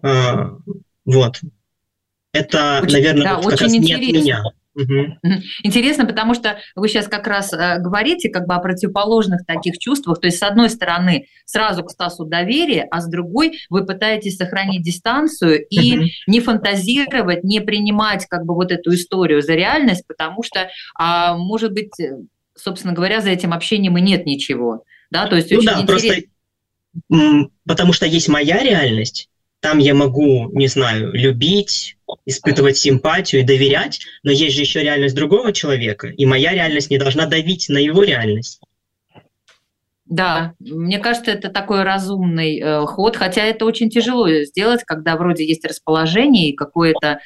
[0.02, 0.56] А,
[1.04, 1.40] вот.
[2.32, 4.04] Это, очень, наверное, да, вот как раз интересно.
[4.04, 4.44] не от меня.
[4.76, 5.40] Угу.
[5.62, 10.20] Интересно, потому что вы сейчас как раз э, говорите как бы о противоположных таких чувствах.
[10.20, 14.82] То есть, с одной стороны, сразу к Стасу доверие, а с другой вы пытаетесь сохранить
[14.82, 16.06] дистанцию и угу.
[16.26, 21.72] не фантазировать, не принимать как бы вот эту историю за реальность, потому что, а, может
[21.72, 22.18] быть, э,
[22.54, 24.84] собственно говоря, за этим общением и нет ничего.
[25.10, 26.08] Да, то есть ну очень да, интересно.
[27.08, 29.28] просто потому что есть моя реальность,
[29.60, 35.14] там я могу, не знаю, любить, испытывать симпатию и доверять, но есть же еще реальность
[35.14, 38.60] другого человека, и моя реальность не должна давить на его реальность.
[40.04, 45.44] Да, мне кажется, это такой разумный э, ход, хотя это очень тяжело сделать, когда вроде
[45.44, 47.18] есть расположение и какое-то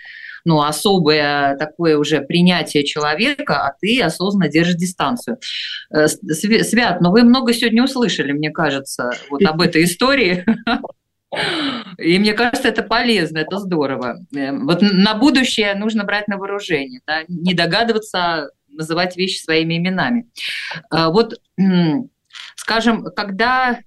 [0.47, 5.39] ну, особое такое уже принятие человека, а ты осознанно держишь дистанцию.
[5.95, 10.47] Э, Свят, но ну вы много сегодня услышали, мне кажется, вот об этой истории.
[11.99, 14.19] И мне кажется, это полезно, это здорово.
[14.35, 17.23] Э, вот на будущее нужно брать на вооружение, да?
[17.29, 20.27] не догадываться а называть вещи своими именами.
[20.93, 21.41] Э, вот,
[22.57, 23.81] скажем, когда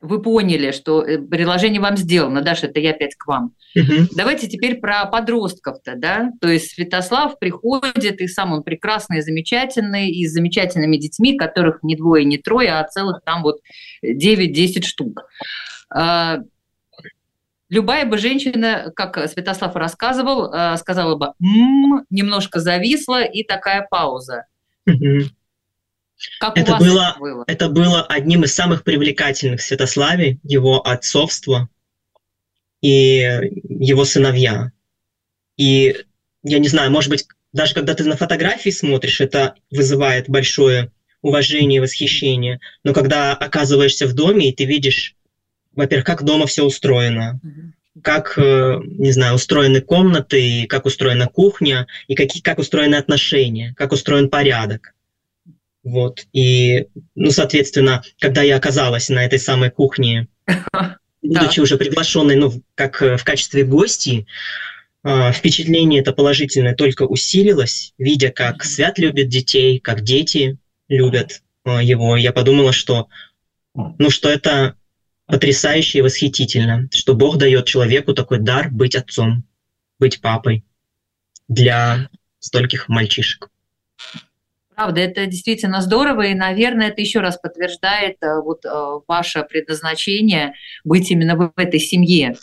[0.00, 3.54] вы поняли, что э, приложение вам сделано, Даша, это я опять к вам.
[3.76, 4.08] Угу.
[4.16, 10.26] Давайте теперь про подростков-то, да, то есть Святослав приходит, и сам он прекрасный, замечательный, и
[10.26, 13.60] с замечательными детьми, которых не двое, не трое, а целых там вот
[14.04, 15.24] 9-10 штук.
[15.94, 16.38] А,
[17.68, 24.46] любая бы женщина, как Святослав рассказывал, а, сказала бы «м-м», немножко зависла, и такая пауза.
[24.86, 25.28] Угу.
[26.38, 27.44] Как это, было, было?
[27.46, 31.68] это было одним из самых привлекательных Святославе, его отцовство
[32.82, 34.72] и его сыновья.
[35.56, 35.96] И
[36.42, 41.78] я не знаю, может быть, даже когда ты на фотографии смотришь, это вызывает большое уважение
[41.78, 42.60] и восхищение.
[42.84, 45.16] Но когда оказываешься в доме, и ты видишь,
[45.74, 47.40] во-первых, как дома все устроено,
[48.02, 53.92] как, э, не знаю, устроены комнаты, как устроена кухня, и какие, как устроены отношения, как
[53.92, 54.94] устроен порядок.
[55.82, 56.26] Вот.
[56.32, 60.28] И, ну, соответственно, когда я оказалась на этой самой кухне,
[61.22, 64.26] будучи уже приглашенной, ну, как э, в качестве гости,
[65.02, 71.82] а, впечатление это положительное только усилилось, видя, как Свят любит детей, как дети любят а,
[71.82, 72.16] его.
[72.16, 73.08] Я подумала, что,
[73.74, 74.74] ну, что это
[75.26, 79.44] потрясающе и восхитительно, что Бог дает человеку такой дар быть отцом,
[79.98, 80.64] быть папой
[81.48, 83.50] для стольких мальчишек.
[84.80, 88.70] Правда, это действительно здорово, и, наверное, это еще раз подтверждает э, вот э,
[89.06, 92.36] ваше предназначение быть именно в этой семье.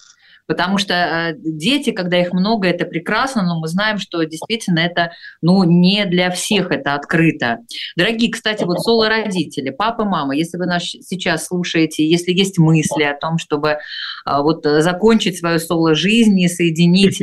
[0.45, 5.13] Потому что э, дети, когда их много, это прекрасно, но мы знаем, что действительно это
[5.41, 7.57] ну, не для всех это открыто.
[7.95, 13.17] Дорогие, кстати, вот соло-родители, папа, мама, если вы нас сейчас слушаете, если есть мысли о
[13.17, 13.79] том, чтобы
[14.27, 17.19] вот закончить свою соло-жизнь и соединить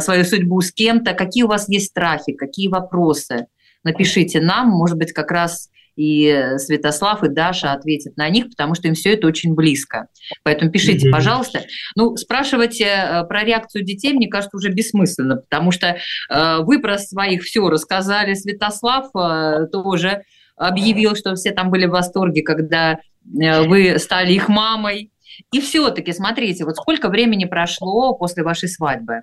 [0.00, 3.46] свою судьбу с кем-то, какие у вас есть страхи, какие вопросы?
[3.84, 8.88] Напишите нам, может быть, как раз и Святослав, и Даша ответят на них, потому что
[8.88, 10.06] им все это очень близко.
[10.44, 11.12] Поэтому пишите, mm-hmm.
[11.12, 11.64] пожалуйста.
[11.94, 15.98] Ну, спрашивать э, про реакцию детей, мне кажется, уже бессмысленно, потому что
[16.30, 20.22] э, вы про своих все рассказали, Святослав э, тоже
[20.56, 25.10] объявил, что все там были в восторге, когда вы стали их мамой.
[25.52, 29.22] И все-таки, смотрите, вот сколько времени прошло после вашей свадьбы?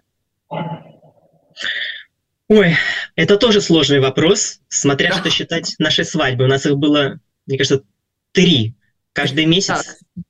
[2.50, 2.76] Ой,
[3.16, 6.46] это тоже сложный вопрос, смотря что считать нашей свадьбы.
[6.46, 7.84] У нас их было, мне кажется,
[8.32, 8.76] три.
[9.12, 10.24] Каждый месяц так.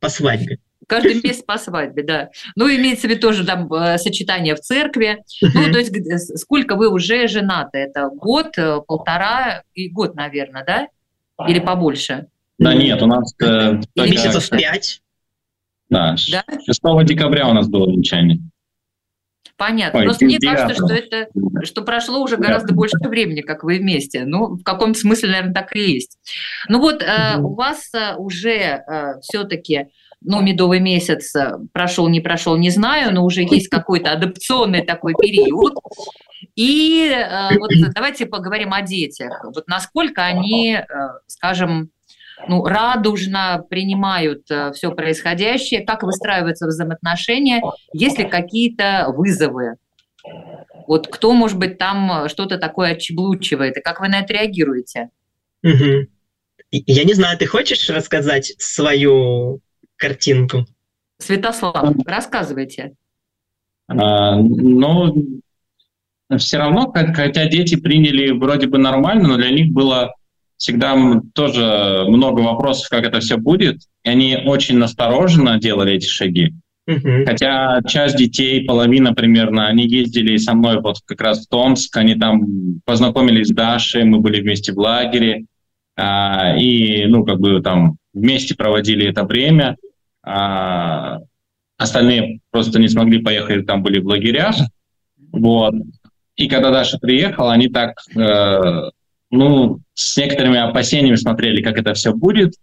[0.00, 0.58] по свадьбе.
[0.86, 2.30] Каждый месяц по свадьбе, да.
[2.56, 5.24] Ну, имеется в виду тоже там э, сочетание в церкви.
[5.40, 7.78] Ну, то есть сколько вы уже женаты?
[7.78, 10.88] Это год, э, полтора и год, наверное, да?
[11.48, 12.26] Или побольше?
[12.58, 13.34] Да нет, у нас...
[13.40, 15.00] Э, месяцев пять.
[15.88, 18.40] Да, да, 6 декабря у нас было венчание.
[19.56, 20.00] Понятно.
[20.00, 21.28] Ой, Просто мне кажется, что это
[21.62, 24.24] что прошло уже гораздо больше времени, как вы вместе.
[24.24, 26.18] Ну, в каком-то смысле, наверное, так и есть.
[26.68, 29.88] Ну вот э, у вас э, уже э, все-таки
[30.24, 35.14] ну, медовый месяц э, прошел, не прошел, не знаю, но уже есть какой-то адапционный такой
[35.14, 35.74] период.
[36.56, 39.44] И э, вот давайте поговорим о детях.
[39.44, 40.84] Вот насколько они, э,
[41.26, 41.90] скажем,
[42.48, 49.76] ну, радужно принимают э, все происходящее, как выстраиваются взаимоотношения, есть ли какие-то вызовы.
[50.86, 55.10] Вот кто, может быть, там что-то такое отчеблучивает, и как вы на это реагируете?
[55.62, 56.08] Угу.
[56.70, 59.60] Я не знаю, ты хочешь рассказать свою
[59.96, 60.66] картинку?
[61.18, 62.94] Святослав, рассказывайте.
[63.86, 65.14] А, ну,
[66.38, 70.14] все равно, хотя дети приняли вроде бы нормально, но для них было
[70.64, 70.96] всегда
[71.34, 73.82] тоже много вопросов, как это все будет.
[74.02, 76.54] И они очень настороженно делали эти шаги.
[76.88, 77.24] Uh-huh.
[77.26, 82.14] Хотя часть детей, половина примерно, они ездили со мной вот как раз в Томск, они
[82.14, 85.44] там познакомились с Дашей, мы были вместе в лагере,
[85.96, 89.76] а, и, ну, как бы там вместе проводили это время.
[90.22, 91.18] А,
[91.76, 94.56] остальные просто не смогли поехать, там были в лагерях.
[95.30, 95.74] Вот.
[96.36, 98.90] И когда Даша приехала, они так э,
[99.30, 102.54] ну, с некоторыми опасениями смотрели, как это все будет,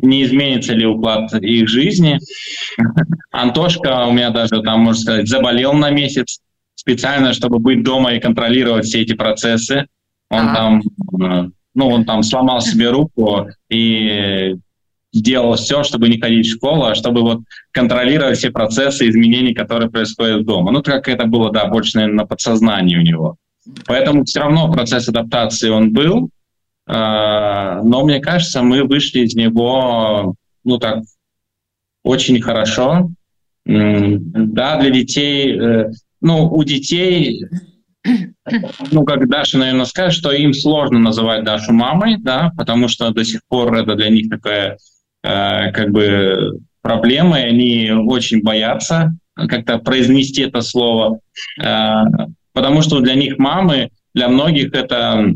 [0.00, 2.18] не изменится ли уклад их жизни.
[3.30, 6.40] Антошка у меня даже, там, можно сказать, заболел на месяц
[6.74, 9.86] специально, чтобы быть дома и контролировать все эти процессы.
[10.30, 10.54] Он а.
[10.54, 10.82] там
[11.20, 14.56] э, ну, он там сломал себе руку и
[15.12, 19.90] делал все, чтобы не ходить в школу, а чтобы вот контролировать все процессы изменений, которые
[19.90, 20.72] происходят дома.
[20.72, 23.36] Ну, как это было, да, больше, наверное, на подсознании у него.
[23.86, 26.30] Поэтому все равно процесс адаптации он был,
[26.88, 30.34] но мне кажется, мы вышли из него,
[30.64, 31.02] ну так,
[32.02, 33.10] очень хорошо.
[33.64, 35.90] Да, для детей, э,
[36.22, 37.44] ну, у детей,
[38.90, 43.24] ну, как Даша, наверное, скажет, что им сложно называть Дашу мамой, да, потому что до
[43.24, 44.78] сих пор это для них такая,
[45.22, 51.20] э, как бы, проблема, и они очень боятся как-то произнести это слово,
[51.62, 51.94] э,
[52.54, 55.34] потому что для них мамы, для многих это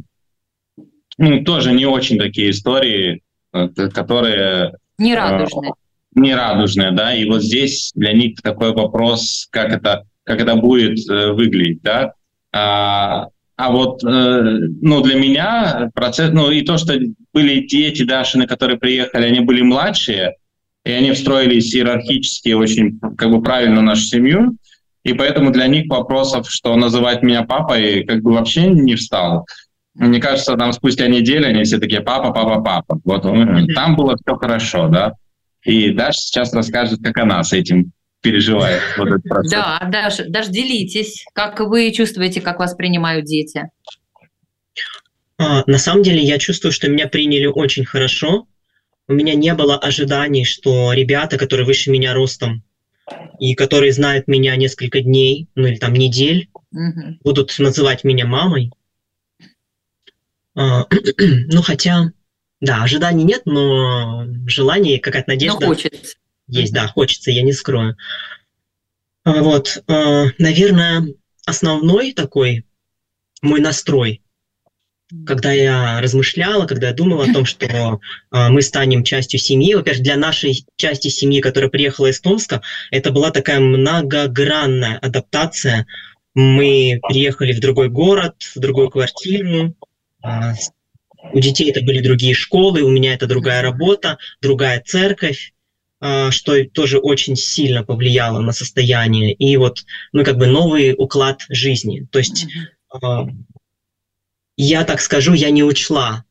[1.18, 4.74] ну, тоже не очень такие истории, которые...
[4.98, 5.72] Нерадужные
[6.14, 11.32] нерадужная, да, и вот здесь для них такой вопрос, как это, как это будет э,
[11.32, 12.12] выглядеть, да.
[12.52, 16.98] А, а вот, э, ну, для меня процесс, ну, и то, что
[17.32, 20.36] были дети Дашины, которые приехали, они были младшие,
[20.84, 24.56] и они встроились иерархически очень, как бы, правильно в нашу семью,
[25.04, 29.46] и поэтому для них вопросов, что называть меня папой, как бы вообще не встал.
[29.94, 33.00] Мне кажется, там спустя неделю они все такие папа, папа, папа.
[33.04, 33.22] Вот
[33.74, 35.14] там было все хорошо, да.
[35.64, 39.52] И Даша сейчас расскажет, как она с этим переживает вот этот процесс.
[39.52, 43.68] Да, Даша, Даш, делитесь, как вы чувствуете, как вас принимают дети?
[45.38, 48.46] А, на самом деле я чувствую, что меня приняли очень хорошо.
[49.08, 52.62] У меня не было ожиданий, что ребята, которые выше меня ростом
[53.38, 57.18] и которые знают меня несколько дней, ну или там недель, угу.
[57.22, 58.70] будут называть меня мамой.
[60.54, 60.86] А,
[61.18, 62.12] ну хотя
[62.62, 65.60] да, ожиданий нет, но желание, какая-то надежда.
[65.60, 66.14] Но хочется.
[66.46, 67.96] Есть, да, хочется, я не скрою.
[69.24, 71.06] А, вот, а, наверное,
[71.44, 72.64] основной такой
[73.42, 74.22] мой настрой,
[75.26, 78.00] когда я размышляла, когда я думала о том, что
[78.30, 79.74] мы станем частью семьи.
[79.74, 85.86] Во-первых, для нашей части семьи, которая приехала из Томска, это была такая многогранная адаптация.
[86.34, 89.76] Мы приехали в другой город, в другую квартиру,
[91.32, 95.52] у детей это были другие школы, у меня это другая работа, другая церковь,
[96.00, 99.32] а, что тоже очень сильно повлияло на состояние.
[99.32, 102.06] И вот, ну, как бы новый уклад жизни.
[102.10, 102.46] То есть,
[102.90, 103.26] а,
[104.56, 106.24] я так скажу, я не учла,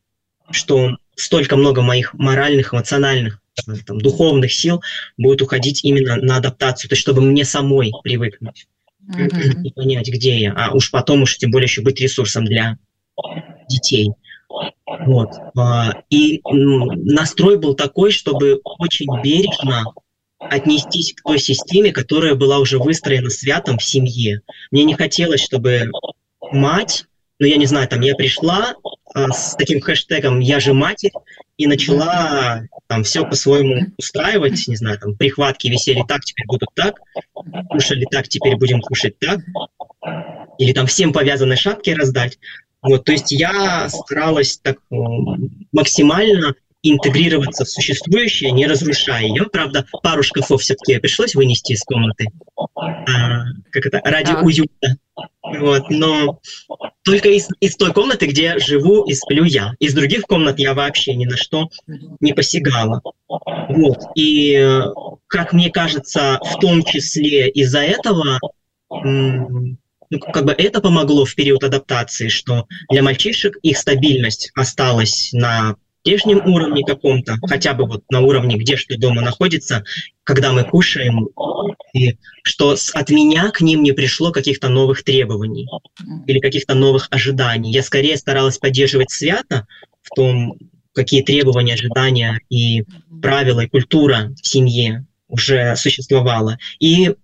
[0.50, 3.40] что столько много моих моральных, эмоциональных,
[3.86, 4.82] там, духовных сил
[5.16, 8.66] будет уходить именно на адаптацию, то есть чтобы мне самой привыкнуть
[9.06, 9.62] mm-hmm.
[9.62, 12.78] и понять, где я, а уж потом уж тем более еще быть ресурсом для
[13.72, 14.12] детей.
[15.06, 15.30] Вот.
[15.56, 19.84] А, и настрой был такой, чтобы очень бережно
[20.38, 24.42] отнестись к той системе, которая была уже выстроена святом в семье.
[24.70, 25.90] Мне не хотелось, чтобы
[26.50, 27.06] мать,
[27.38, 28.74] ну я не знаю, там я пришла
[29.14, 31.12] а, с таким хэштегом «я же матерь»
[31.56, 37.00] и начала там все по-своему устраивать, не знаю, там прихватки висели так, теперь будут так,
[37.68, 39.40] кушали так, теперь будем кушать так,
[40.58, 42.38] или там всем повязанные шапки раздать.
[42.82, 44.96] Вот, то есть я старалась так э,
[45.72, 49.44] максимально интегрироваться в существующее, не разрушая ее.
[49.44, 52.26] Правда, пару шкафов все-таки пришлось вынести из комнаты,
[52.56, 54.42] а, как это, ради так.
[54.42, 54.96] уюта.
[55.42, 56.40] Вот, но
[57.04, 59.74] только из, из той комнаты, где живу и сплю я.
[59.78, 61.68] Из других комнат я вообще ни на что
[62.20, 63.00] не посягала.
[63.28, 64.82] Вот, и, э,
[65.26, 68.40] как мне кажется, в том числе из-за этого
[70.20, 76.44] как бы это помогло в период адаптации, что для мальчишек их стабильность осталась на прежнем
[76.46, 79.84] уровне каком-то, хотя бы вот на уровне, где что дома находится,
[80.24, 81.28] когда мы кушаем,
[81.94, 85.68] и что от меня к ним не пришло каких-то новых требований
[86.26, 87.72] или каких-то новых ожиданий.
[87.72, 89.66] Я скорее старалась поддерживать свято
[90.02, 90.58] в том,
[90.92, 92.84] какие требования, ожидания и
[93.22, 96.58] правила, и культура в семье уже существовала.
[96.78, 97.14] И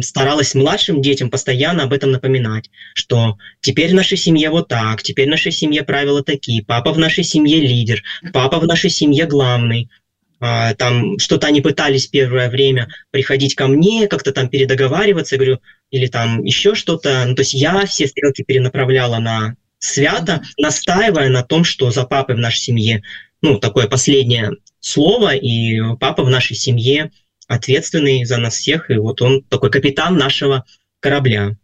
[0.00, 5.26] старалась младшим детям постоянно об этом напоминать, что теперь в нашей семье вот так, теперь
[5.26, 9.90] в нашей семье правила такие, папа в нашей семье лидер, папа в нашей семье главный.
[10.38, 15.60] А, там что-то они пытались первое время приходить ко мне, как-то там передоговариваться, говорю,
[15.90, 17.24] или там еще что-то.
[17.26, 22.34] Ну, то есть я все стрелки перенаправляла на свято, настаивая на том, что за папой
[22.36, 23.02] в нашей семье,
[23.40, 27.10] ну, такое последнее слово, и папа в нашей семье–
[27.46, 30.64] ответственный за нас всех, и вот он такой капитан нашего
[31.00, 31.56] корабля.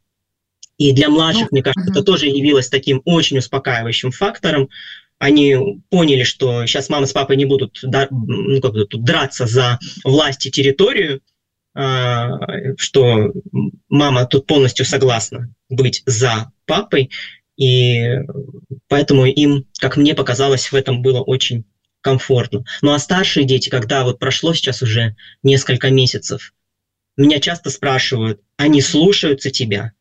[0.78, 1.93] И для младших, ну, мне кажется, угу.
[1.93, 4.68] это тоже явилось таким очень успокаивающим фактором.
[5.18, 5.57] Они
[5.91, 10.51] поняли, что сейчас мама с папой не будут ну, как бы, драться за власть и
[10.51, 11.20] территорию,
[11.74, 12.39] а,
[12.76, 13.33] что
[13.89, 17.11] мама тут полностью согласна быть за папой,
[17.57, 18.18] И
[18.89, 21.64] поэтому им, как мне показалось, в этом было очень
[22.03, 22.65] комфортно.
[22.83, 26.53] Ну а старшие дети, когда вот прошло сейчас уже несколько месяцев,
[27.17, 29.93] меня часто спрашивают, они слушаются тебя?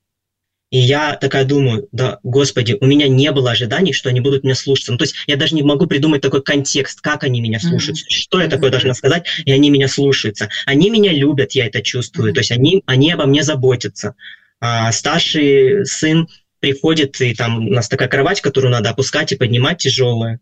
[0.72, 4.56] И я такая думаю, да, господи, у меня не было ожиданий, что они будут меня
[4.56, 4.94] слушаться.
[4.94, 8.10] Ну, то есть я даже не могу придумать такой контекст, как они меня слушают, mm-hmm.
[8.10, 10.48] что я такое должна сказать, и они меня слушаются.
[10.66, 12.36] Они меня любят, я это чувствую, mm-hmm.
[12.36, 14.16] то есть они, они обо мне заботятся.
[14.62, 16.30] А старший сын
[16.62, 20.40] приходит, и там у нас такая кровать, которую надо опускать и поднимать тяжелая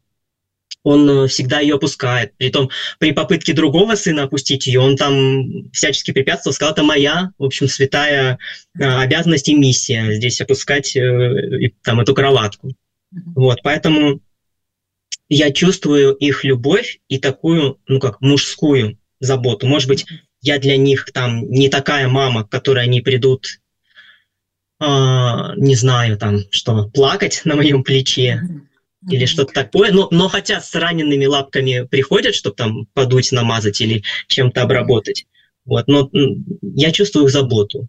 [0.84, 2.36] он э, всегда ее опускает.
[2.38, 2.70] Притом
[3.00, 7.68] при попытке другого сына опустить ее, он там всячески препятствовал, сказал, это моя, в общем,
[7.68, 8.40] святая
[8.78, 12.74] э, обязанность и миссия здесь опускать э, там эту кроватку.
[13.12, 14.22] Вот, поэтому
[15.28, 19.68] я чувствую их любовь и такую, ну как, мужскую заботу.
[19.68, 20.06] Может быть,
[20.42, 23.60] я для них там не такая мама, к которой они придут,
[24.80, 28.42] э, не знаю, там, что, плакать на моем плече,
[29.12, 29.92] или что-то такое.
[29.92, 35.26] Но, но хотя с ранеными лапками приходят, чтобы там подуть, намазать или чем-то обработать.
[35.66, 36.10] Вот, но
[36.62, 37.88] я чувствую их заботу.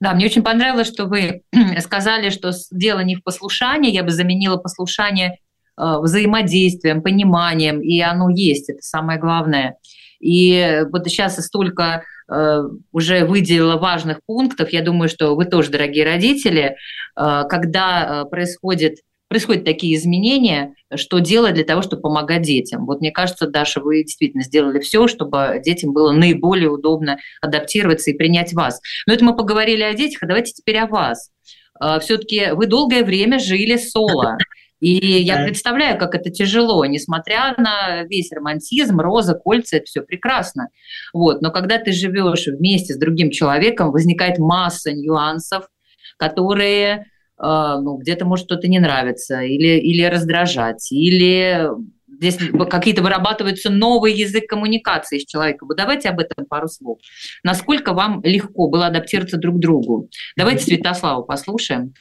[0.00, 1.42] Да, мне очень понравилось, что вы
[1.80, 5.38] сказали, что дело не в послушании, я бы заменила послушание
[5.76, 9.76] э, взаимодействием, пониманием, и оно есть, это самое главное.
[10.20, 12.60] И вот сейчас столько э,
[12.92, 16.76] уже выделила важных пунктов, я думаю, что вы тоже, дорогие родители,
[17.16, 18.98] э, когда происходит
[19.28, 22.86] происходят такие изменения, что делать для того, чтобы помогать детям.
[22.86, 28.14] Вот мне кажется, Даша, вы действительно сделали все, чтобы детям было наиболее удобно адаптироваться и
[28.14, 28.80] принять вас.
[29.06, 31.30] Но это мы поговорили о детях, а давайте теперь о вас.
[31.78, 34.38] А, Все-таки вы долгое время жили соло.
[34.80, 40.68] И я представляю, как это тяжело, несмотря на весь романтизм, роза, кольца, это все прекрасно.
[41.12, 41.42] Вот.
[41.42, 45.68] Но когда ты живешь вместе с другим человеком, возникает масса нюансов,
[46.16, 47.06] которые
[47.38, 51.68] ну, где-то может что-то не нравится, или, или раздражать, или
[52.08, 55.68] здесь какие-то вырабатываются новый язык коммуникации с человеком.
[55.68, 56.98] Вот давайте об этом пару слов.
[57.44, 60.08] Насколько вам легко было адаптироваться друг к другу?
[60.36, 61.94] Давайте Святославу послушаем.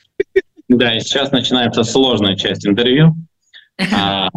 [0.68, 3.16] Да, и сейчас начинается сложная часть интервью.
[3.94, 4.30] А,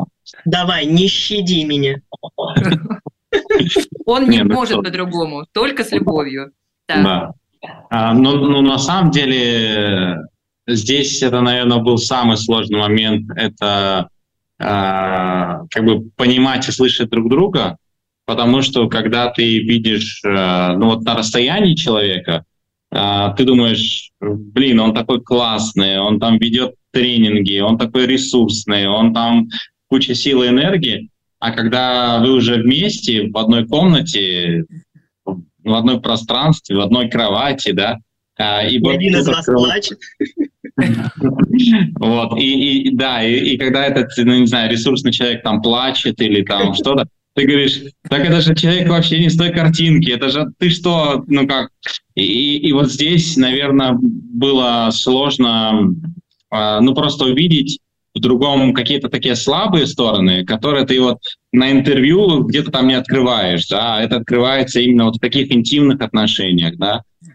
[0.44, 1.96] Давай, не щади меня.
[4.07, 6.53] Он не ну может по-другому, только с любовью.
[6.88, 7.32] Да.
[7.90, 10.18] А, но ну, ну, на самом деле
[10.74, 13.30] Здесь это, наверное, был самый сложный момент.
[13.36, 14.08] Это
[14.58, 17.76] э, как бы понимать и слышать друг друга,
[18.24, 22.44] потому что когда ты видишь, э, ну вот на расстоянии человека,
[22.92, 29.12] э, ты думаешь, блин, он такой классный, он там ведет тренинги, он такой ресурсный, он
[29.12, 29.48] там
[29.88, 31.10] куча силы и энергии,
[31.40, 34.66] а когда вы уже вместе в одной комнате,
[35.24, 37.98] в одной пространстве, в одной кровати, да,
[38.66, 39.98] и, и один из вас плачет.
[41.98, 46.20] Вот, и, и да, и, и когда этот, ну, не знаю, ресурсный человек там плачет
[46.20, 50.30] или там что-то, ты говоришь, так это же человек вообще не с той картинки, это
[50.30, 51.70] же ты что, ну как.
[52.14, 55.94] И, и вот здесь, наверное, было сложно,
[56.50, 57.78] э, ну просто увидеть
[58.14, 61.18] в другом какие-то такие слабые стороны, которые ты вот
[61.52, 66.76] на интервью где-то там не открываешь, да, это открывается именно вот в таких интимных отношениях,
[66.76, 67.30] да, а,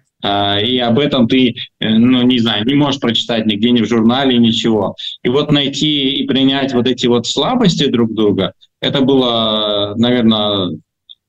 [0.61, 4.37] и об этом ты, э, ну, не знаю, не можешь прочитать нигде, ни в журнале,
[4.37, 4.95] ничего.
[5.23, 10.71] И вот найти и принять вот эти вот слабости друг друга, это было, наверное,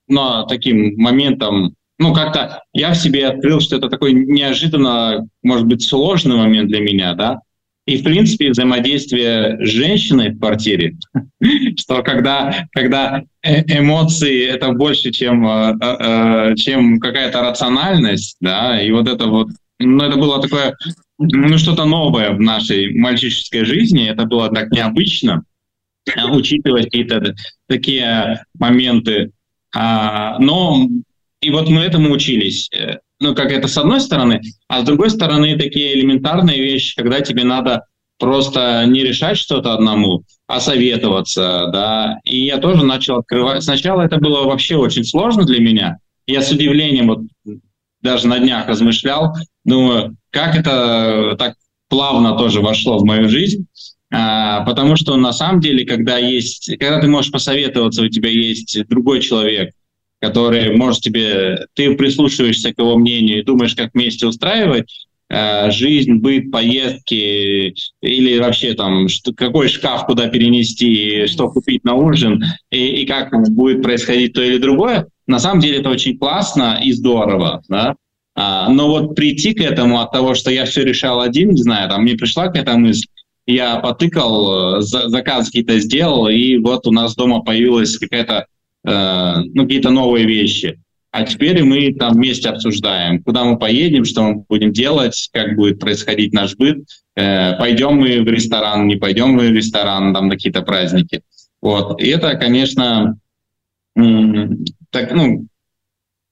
[0.09, 5.83] ну, таким моментом, ну, как-то я в себе открыл, что это такой неожиданно, может быть,
[5.83, 7.41] сложный момент для меня, да,
[7.87, 10.97] и, в принципе, взаимодействие с женщиной в квартире,
[11.79, 18.91] что когда, когда э, эмоции— это больше, чем, э, э, чем какая-то рациональность, да, и
[18.91, 20.77] вот это вот, ну, это было такое,
[21.19, 25.45] ну, что-то новое в нашей мальчишеской жизни, это было так необычно,
[26.31, 27.35] учитывать какие-то
[27.69, 29.31] такие моменты.
[29.75, 30.89] А, но
[31.41, 32.69] и вот мы этому учились
[33.21, 37.45] ну, как это с одной стороны, а с другой стороны такие элементарные вещи, когда тебе
[37.45, 37.85] надо
[38.19, 42.19] просто не решать что-то одному, а советоваться, да.
[42.25, 43.63] И я тоже начал открывать.
[43.63, 45.99] Сначала это было вообще очень сложно для меня.
[46.27, 47.21] Я с удивлением вот
[48.03, 51.57] даже на днях размышлял, думаю, как это так
[51.89, 53.67] плавно тоже вошло в мою жизнь.
[54.13, 58.87] А, потому что на самом деле, когда есть, когда ты можешь посоветоваться, у тебя есть
[58.89, 59.73] другой человек,
[60.27, 66.15] который может тебе, ты прислушиваешься к его мнению и думаешь, как вместе устраивать э, жизнь,
[66.15, 73.03] быт, поездки или вообще там что, какой шкаф куда перенести, что купить на ужин и,
[73.03, 75.07] и как будет происходить то или другое.
[75.27, 77.97] На самом деле это очень классно и здорово, да.
[78.39, 81.89] А, но вот прийти к этому от того, что я все решал один, не знаю,
[81.89, 83.07] там мне пришла какая-то мысль,
[83.47, 88.47] я потыкал, э, заказ какие-то сделал, и вот у нас дома появилась какая-то,
[88.87, 90.79] ну, какие-то новые вещи.
[91.17, 95.81] А теперь мы там вместе обсуждаем, куда мы поедем, что мы будем делать, как будет
[95.81, 96.85] происходить наш быт,
[97.17, 101.23] э, пойдем мы в ресторан, не пойдем мы в ресторан, там какие-то праздники.
[101.63, 102.03] Вот.
[102.03, 103.17] И это, конечно,
[103.95, 105.47] так, ну,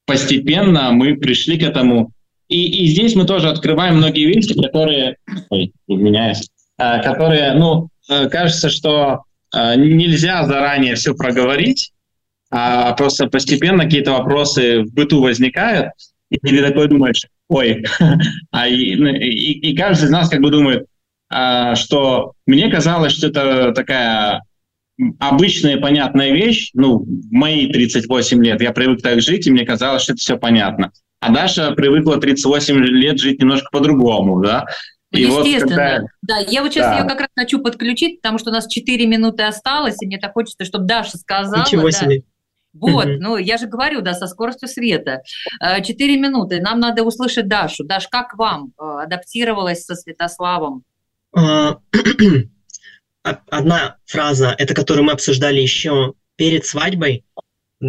[0.04, 2.12] постепенно мы пришли к этому.
[2.48, 5.16] И, и здесь мы тоже открываем многие вещи, которые,
[5.48, 9.22] ой, извиняюсь, э, которые, ну, э, кажется, что
[9.56, 11.93] э, нельзя заранее все проговорить,
[12.50, 15.90] а просто постепенно какие-то вопросы в быту возникают,
[16.30, 17.84] и ты такой думаешь, ой,
[18.50, 20.86] а и, ну, и, и каждый из нас как бы думает,
[21.30, 24.42] а, что мне казалось, что это такая
[25.18, 30.02] обычная понятная вещь, ну, в мои 38 лет я привык так жить, и мне казалось,
[30.02, 30.92] что это все понятно.
[31.20, 34.66] А Даша привыкла 38 лет жить немножко по-другому, да?
[35.10, 35.54] И Естественно.
[35.54, 36.00] Вот когда...
[36.22, 36.98] Да, я вот сейчас да.
[36.98, 40.32] ее как раз хочу подключить, потому что у нас 4 минуты осталось, и мне так
[40.32, 41.64] хочется, чтобы Даша сказала.
[41.64, 42.18] Ничего себе.
[42.18, 42.24] Да.
[42.74, 45.22] Вот, ну я же говорю, да, со скоростью света.
[45.60, 47.84] Э, четыре минуты, нам надо услышать Дашу.
[47.84, 50.82] Даш, как вам э, адаптировалась со Святославом?
[51.36, 51.78] А,
[53.22, 57.24] одна фраза, это которую мы обсуждали еще перед свадьбой,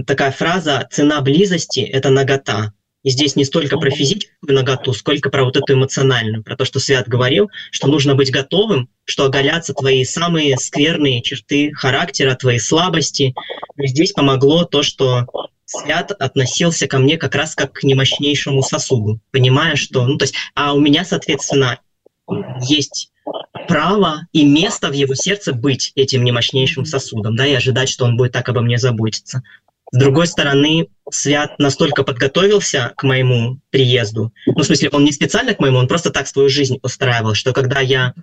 [0.05, 2.73] такая фраза «цена близости– это нагота».
[3.05, 6.79] И здесь не столько про физическую наготу, сколько про вот эту эмоциональную, про то, что
[6.79, 13.35] Свят говорил, что нужно быть готовым, что оголятся твои самые скверные черты характера, твои слабости.
[13.77, 15.27] И здесь помогло то, что
[15.65, 20.33] Свят относился ко мне как раз как к немощнейшему сосуду, понимая, что, ну, то есть,
[20.55, 21.79] а у меня, соответственно,
[22.67, 23.11] есть
[23.67, 28.17] право и место в его сердце быть этим немощнейшим сосудом, да, и ожидать, что он
[28.17, 29.43] будет так обо мне заботиться.
[29.91, 35.53] С другой стороны, Свят настолько подготовился к моему приезду, ну, в смысле, он не специально
[35.53, 38.13] к моему, он просто так свою жизнь устраивал, что когда я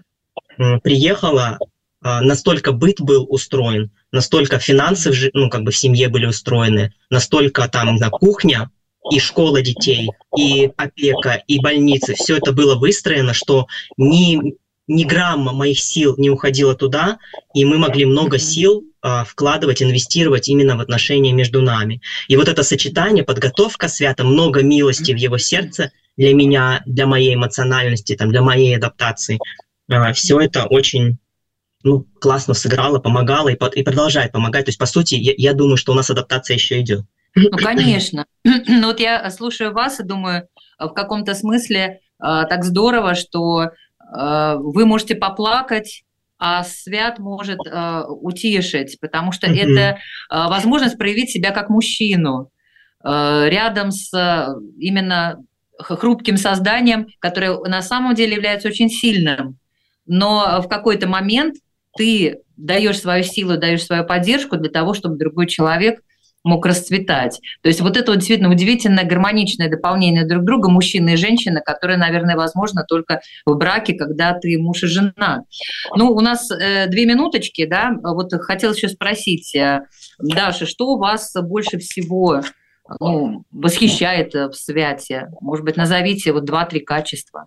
[0.82, 1.58] приехала,
[2.02, 6.92] а, настолько быт был устроен, настолько финансы в, ну, как бы в семье были устроены,
[7.10, 8.70] настолько там на кухня
[9.10, 14.56] и школа детей, и опека, и больницы, все это было выстроено, что ни,
[14.88, 17.18] ни грамма моих сил не уходило туда,
[17.54, 18.84] и мы могли много сил
[19.26, 22.00] вкладывать, инвестировать именно в отношения между нами.
[22.28, 27.34] И вот это сочетание, подготовка свята, много милости в его сердце для меня, для моей
[27.34, 29.38] эмоциональности, там, для моей адаптации,
[29.90, 31.18] а, все это очень
[31.84, 34.66] ну, классно сыграло, помогало и, и продолжает помогать.
[34.66, 37.05] То есть, по сути, я, я думаю, что у нас адаптация еще идет.
[37.34, 38.26] Ну, конечно.
[38.44, 40.48] Ну, вот я слушаю вас и думаю,
[40.78, 46.11] в каком-то смысле э, так здорово, что э, вы можете поплакать, а
[46.64, 49.59] свят может э, утешить, потому что mm-hmm.
[49.61, 49.97] это э,
[50.30, 52.51] возможность проявить себя как мужчину
[53.05, 54.11] э, рядом с
[54.78, 55.38] именно
[55.78, 59.59] хрупким созданием, которое на самом деле является очень сильным.
[60.07, 61.57] Но в какой-то момент
[61.97, 66.01] ты даешь свою силу, даешь свою поддержку для того, чтобы другой человек
[66.45, 67.40] мог расцветать.
[67.62, 71.97] То есть вот это вот действительно удивительное гармоничное дополнение друг друга мужчины и женщины, которое,
[71.97, 75.45] наверное, возможно только в браке, когда ты муж и жена.
[75.95, 79.82] Ну, у нас э, две минуточки, да, вот хотел еще спросить, э,
[80.18, 82.43] Даша, что у вас больше всего
[83.01, 85.28] ну, восхищает в святе?
[85.40, 87.47] Может быть, назовите вот два-три качества.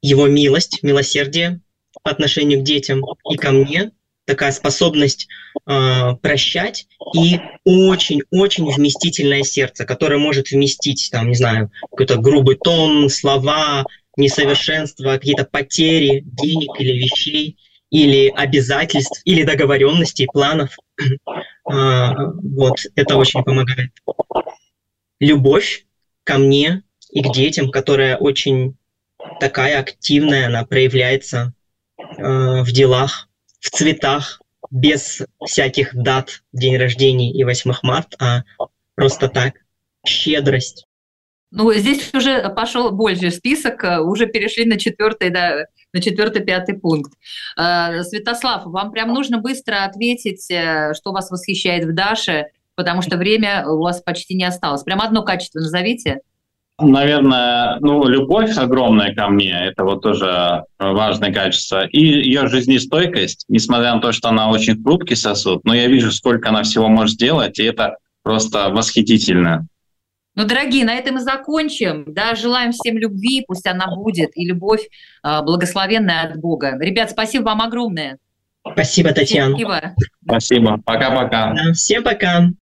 [0.00, 1.60] Его милость, милосердие
[2.02, 3.90] по отношению к детям и ко мне,
[4.28, 5.26] такая способность
[5.66, 13.08] э, прощать и очень-очень вместительное сердце, которое может вместить, там, не знаю, какой-то грубый тон,
[13.08, 17.56] слова, несовершенства, какие-то потери денег или вещей,
[17.90, 20.76] или обязательств, или договоренностей, планов.
[21.70, 22.10] Э,
[22.42, 23.92] вот, это очень помогает.
[25.20, 25.86] Любовь
[26.24, 28.76] ко мне и к детям, которая очень
[29.40, 31.54] такая активная, она проявляется
[31.98, 33.27] э, в делах,
[33.60, 34.40] в цветах,
[34.70, 38.16] без всяких дат, день рождения и 8 марта,
[38.58, 39.54] а просто так,
[40.06, 40.86] щедрость.
[41.50, 46.78] Ну, здесь уже пошел больше список, э, уже перешли на четвертый, да, на четвертый, пятый
[46.78, 47.12] пункт.
[47.56, 53.16] Э, Святослав, вам прям нужно быстро ответить, э, что вас восхищает в Даше, потому что
[53.16, 54.82] время у вас почти не осталось.
[54.82, 56.20] Прям одно качество назовите.
[56.80, 61.86] Наверное, ну, любовь огромная ко мне, это вот тоже важное качество.
[61.86, 66.50] И ее жизнестойкость, несмотря на то, что она очень хрупкий сосуд, но я вижу, сколько
[66.50, 69.66] она всего может сделать, и это просто восхитительно.
[70.36, 72.04] Ну, дорогие, на этом и закончим.
[72.06, 74.82] Да, желаем всем любви, пусть она будет, и любовь
[75.24, 76.78] э, благословенная от Бога.
[76.78, 78.18] Ребят, спасибо вам огромное.
[78.72, 79.56] Спасибо, Татьяна.
[79.56, 79.94] Спасибо.
[80.24, 80.80] Спасибо.
[80.84, 81.54] Пока-пока.
[81.54, 82.50] Да, всем пока.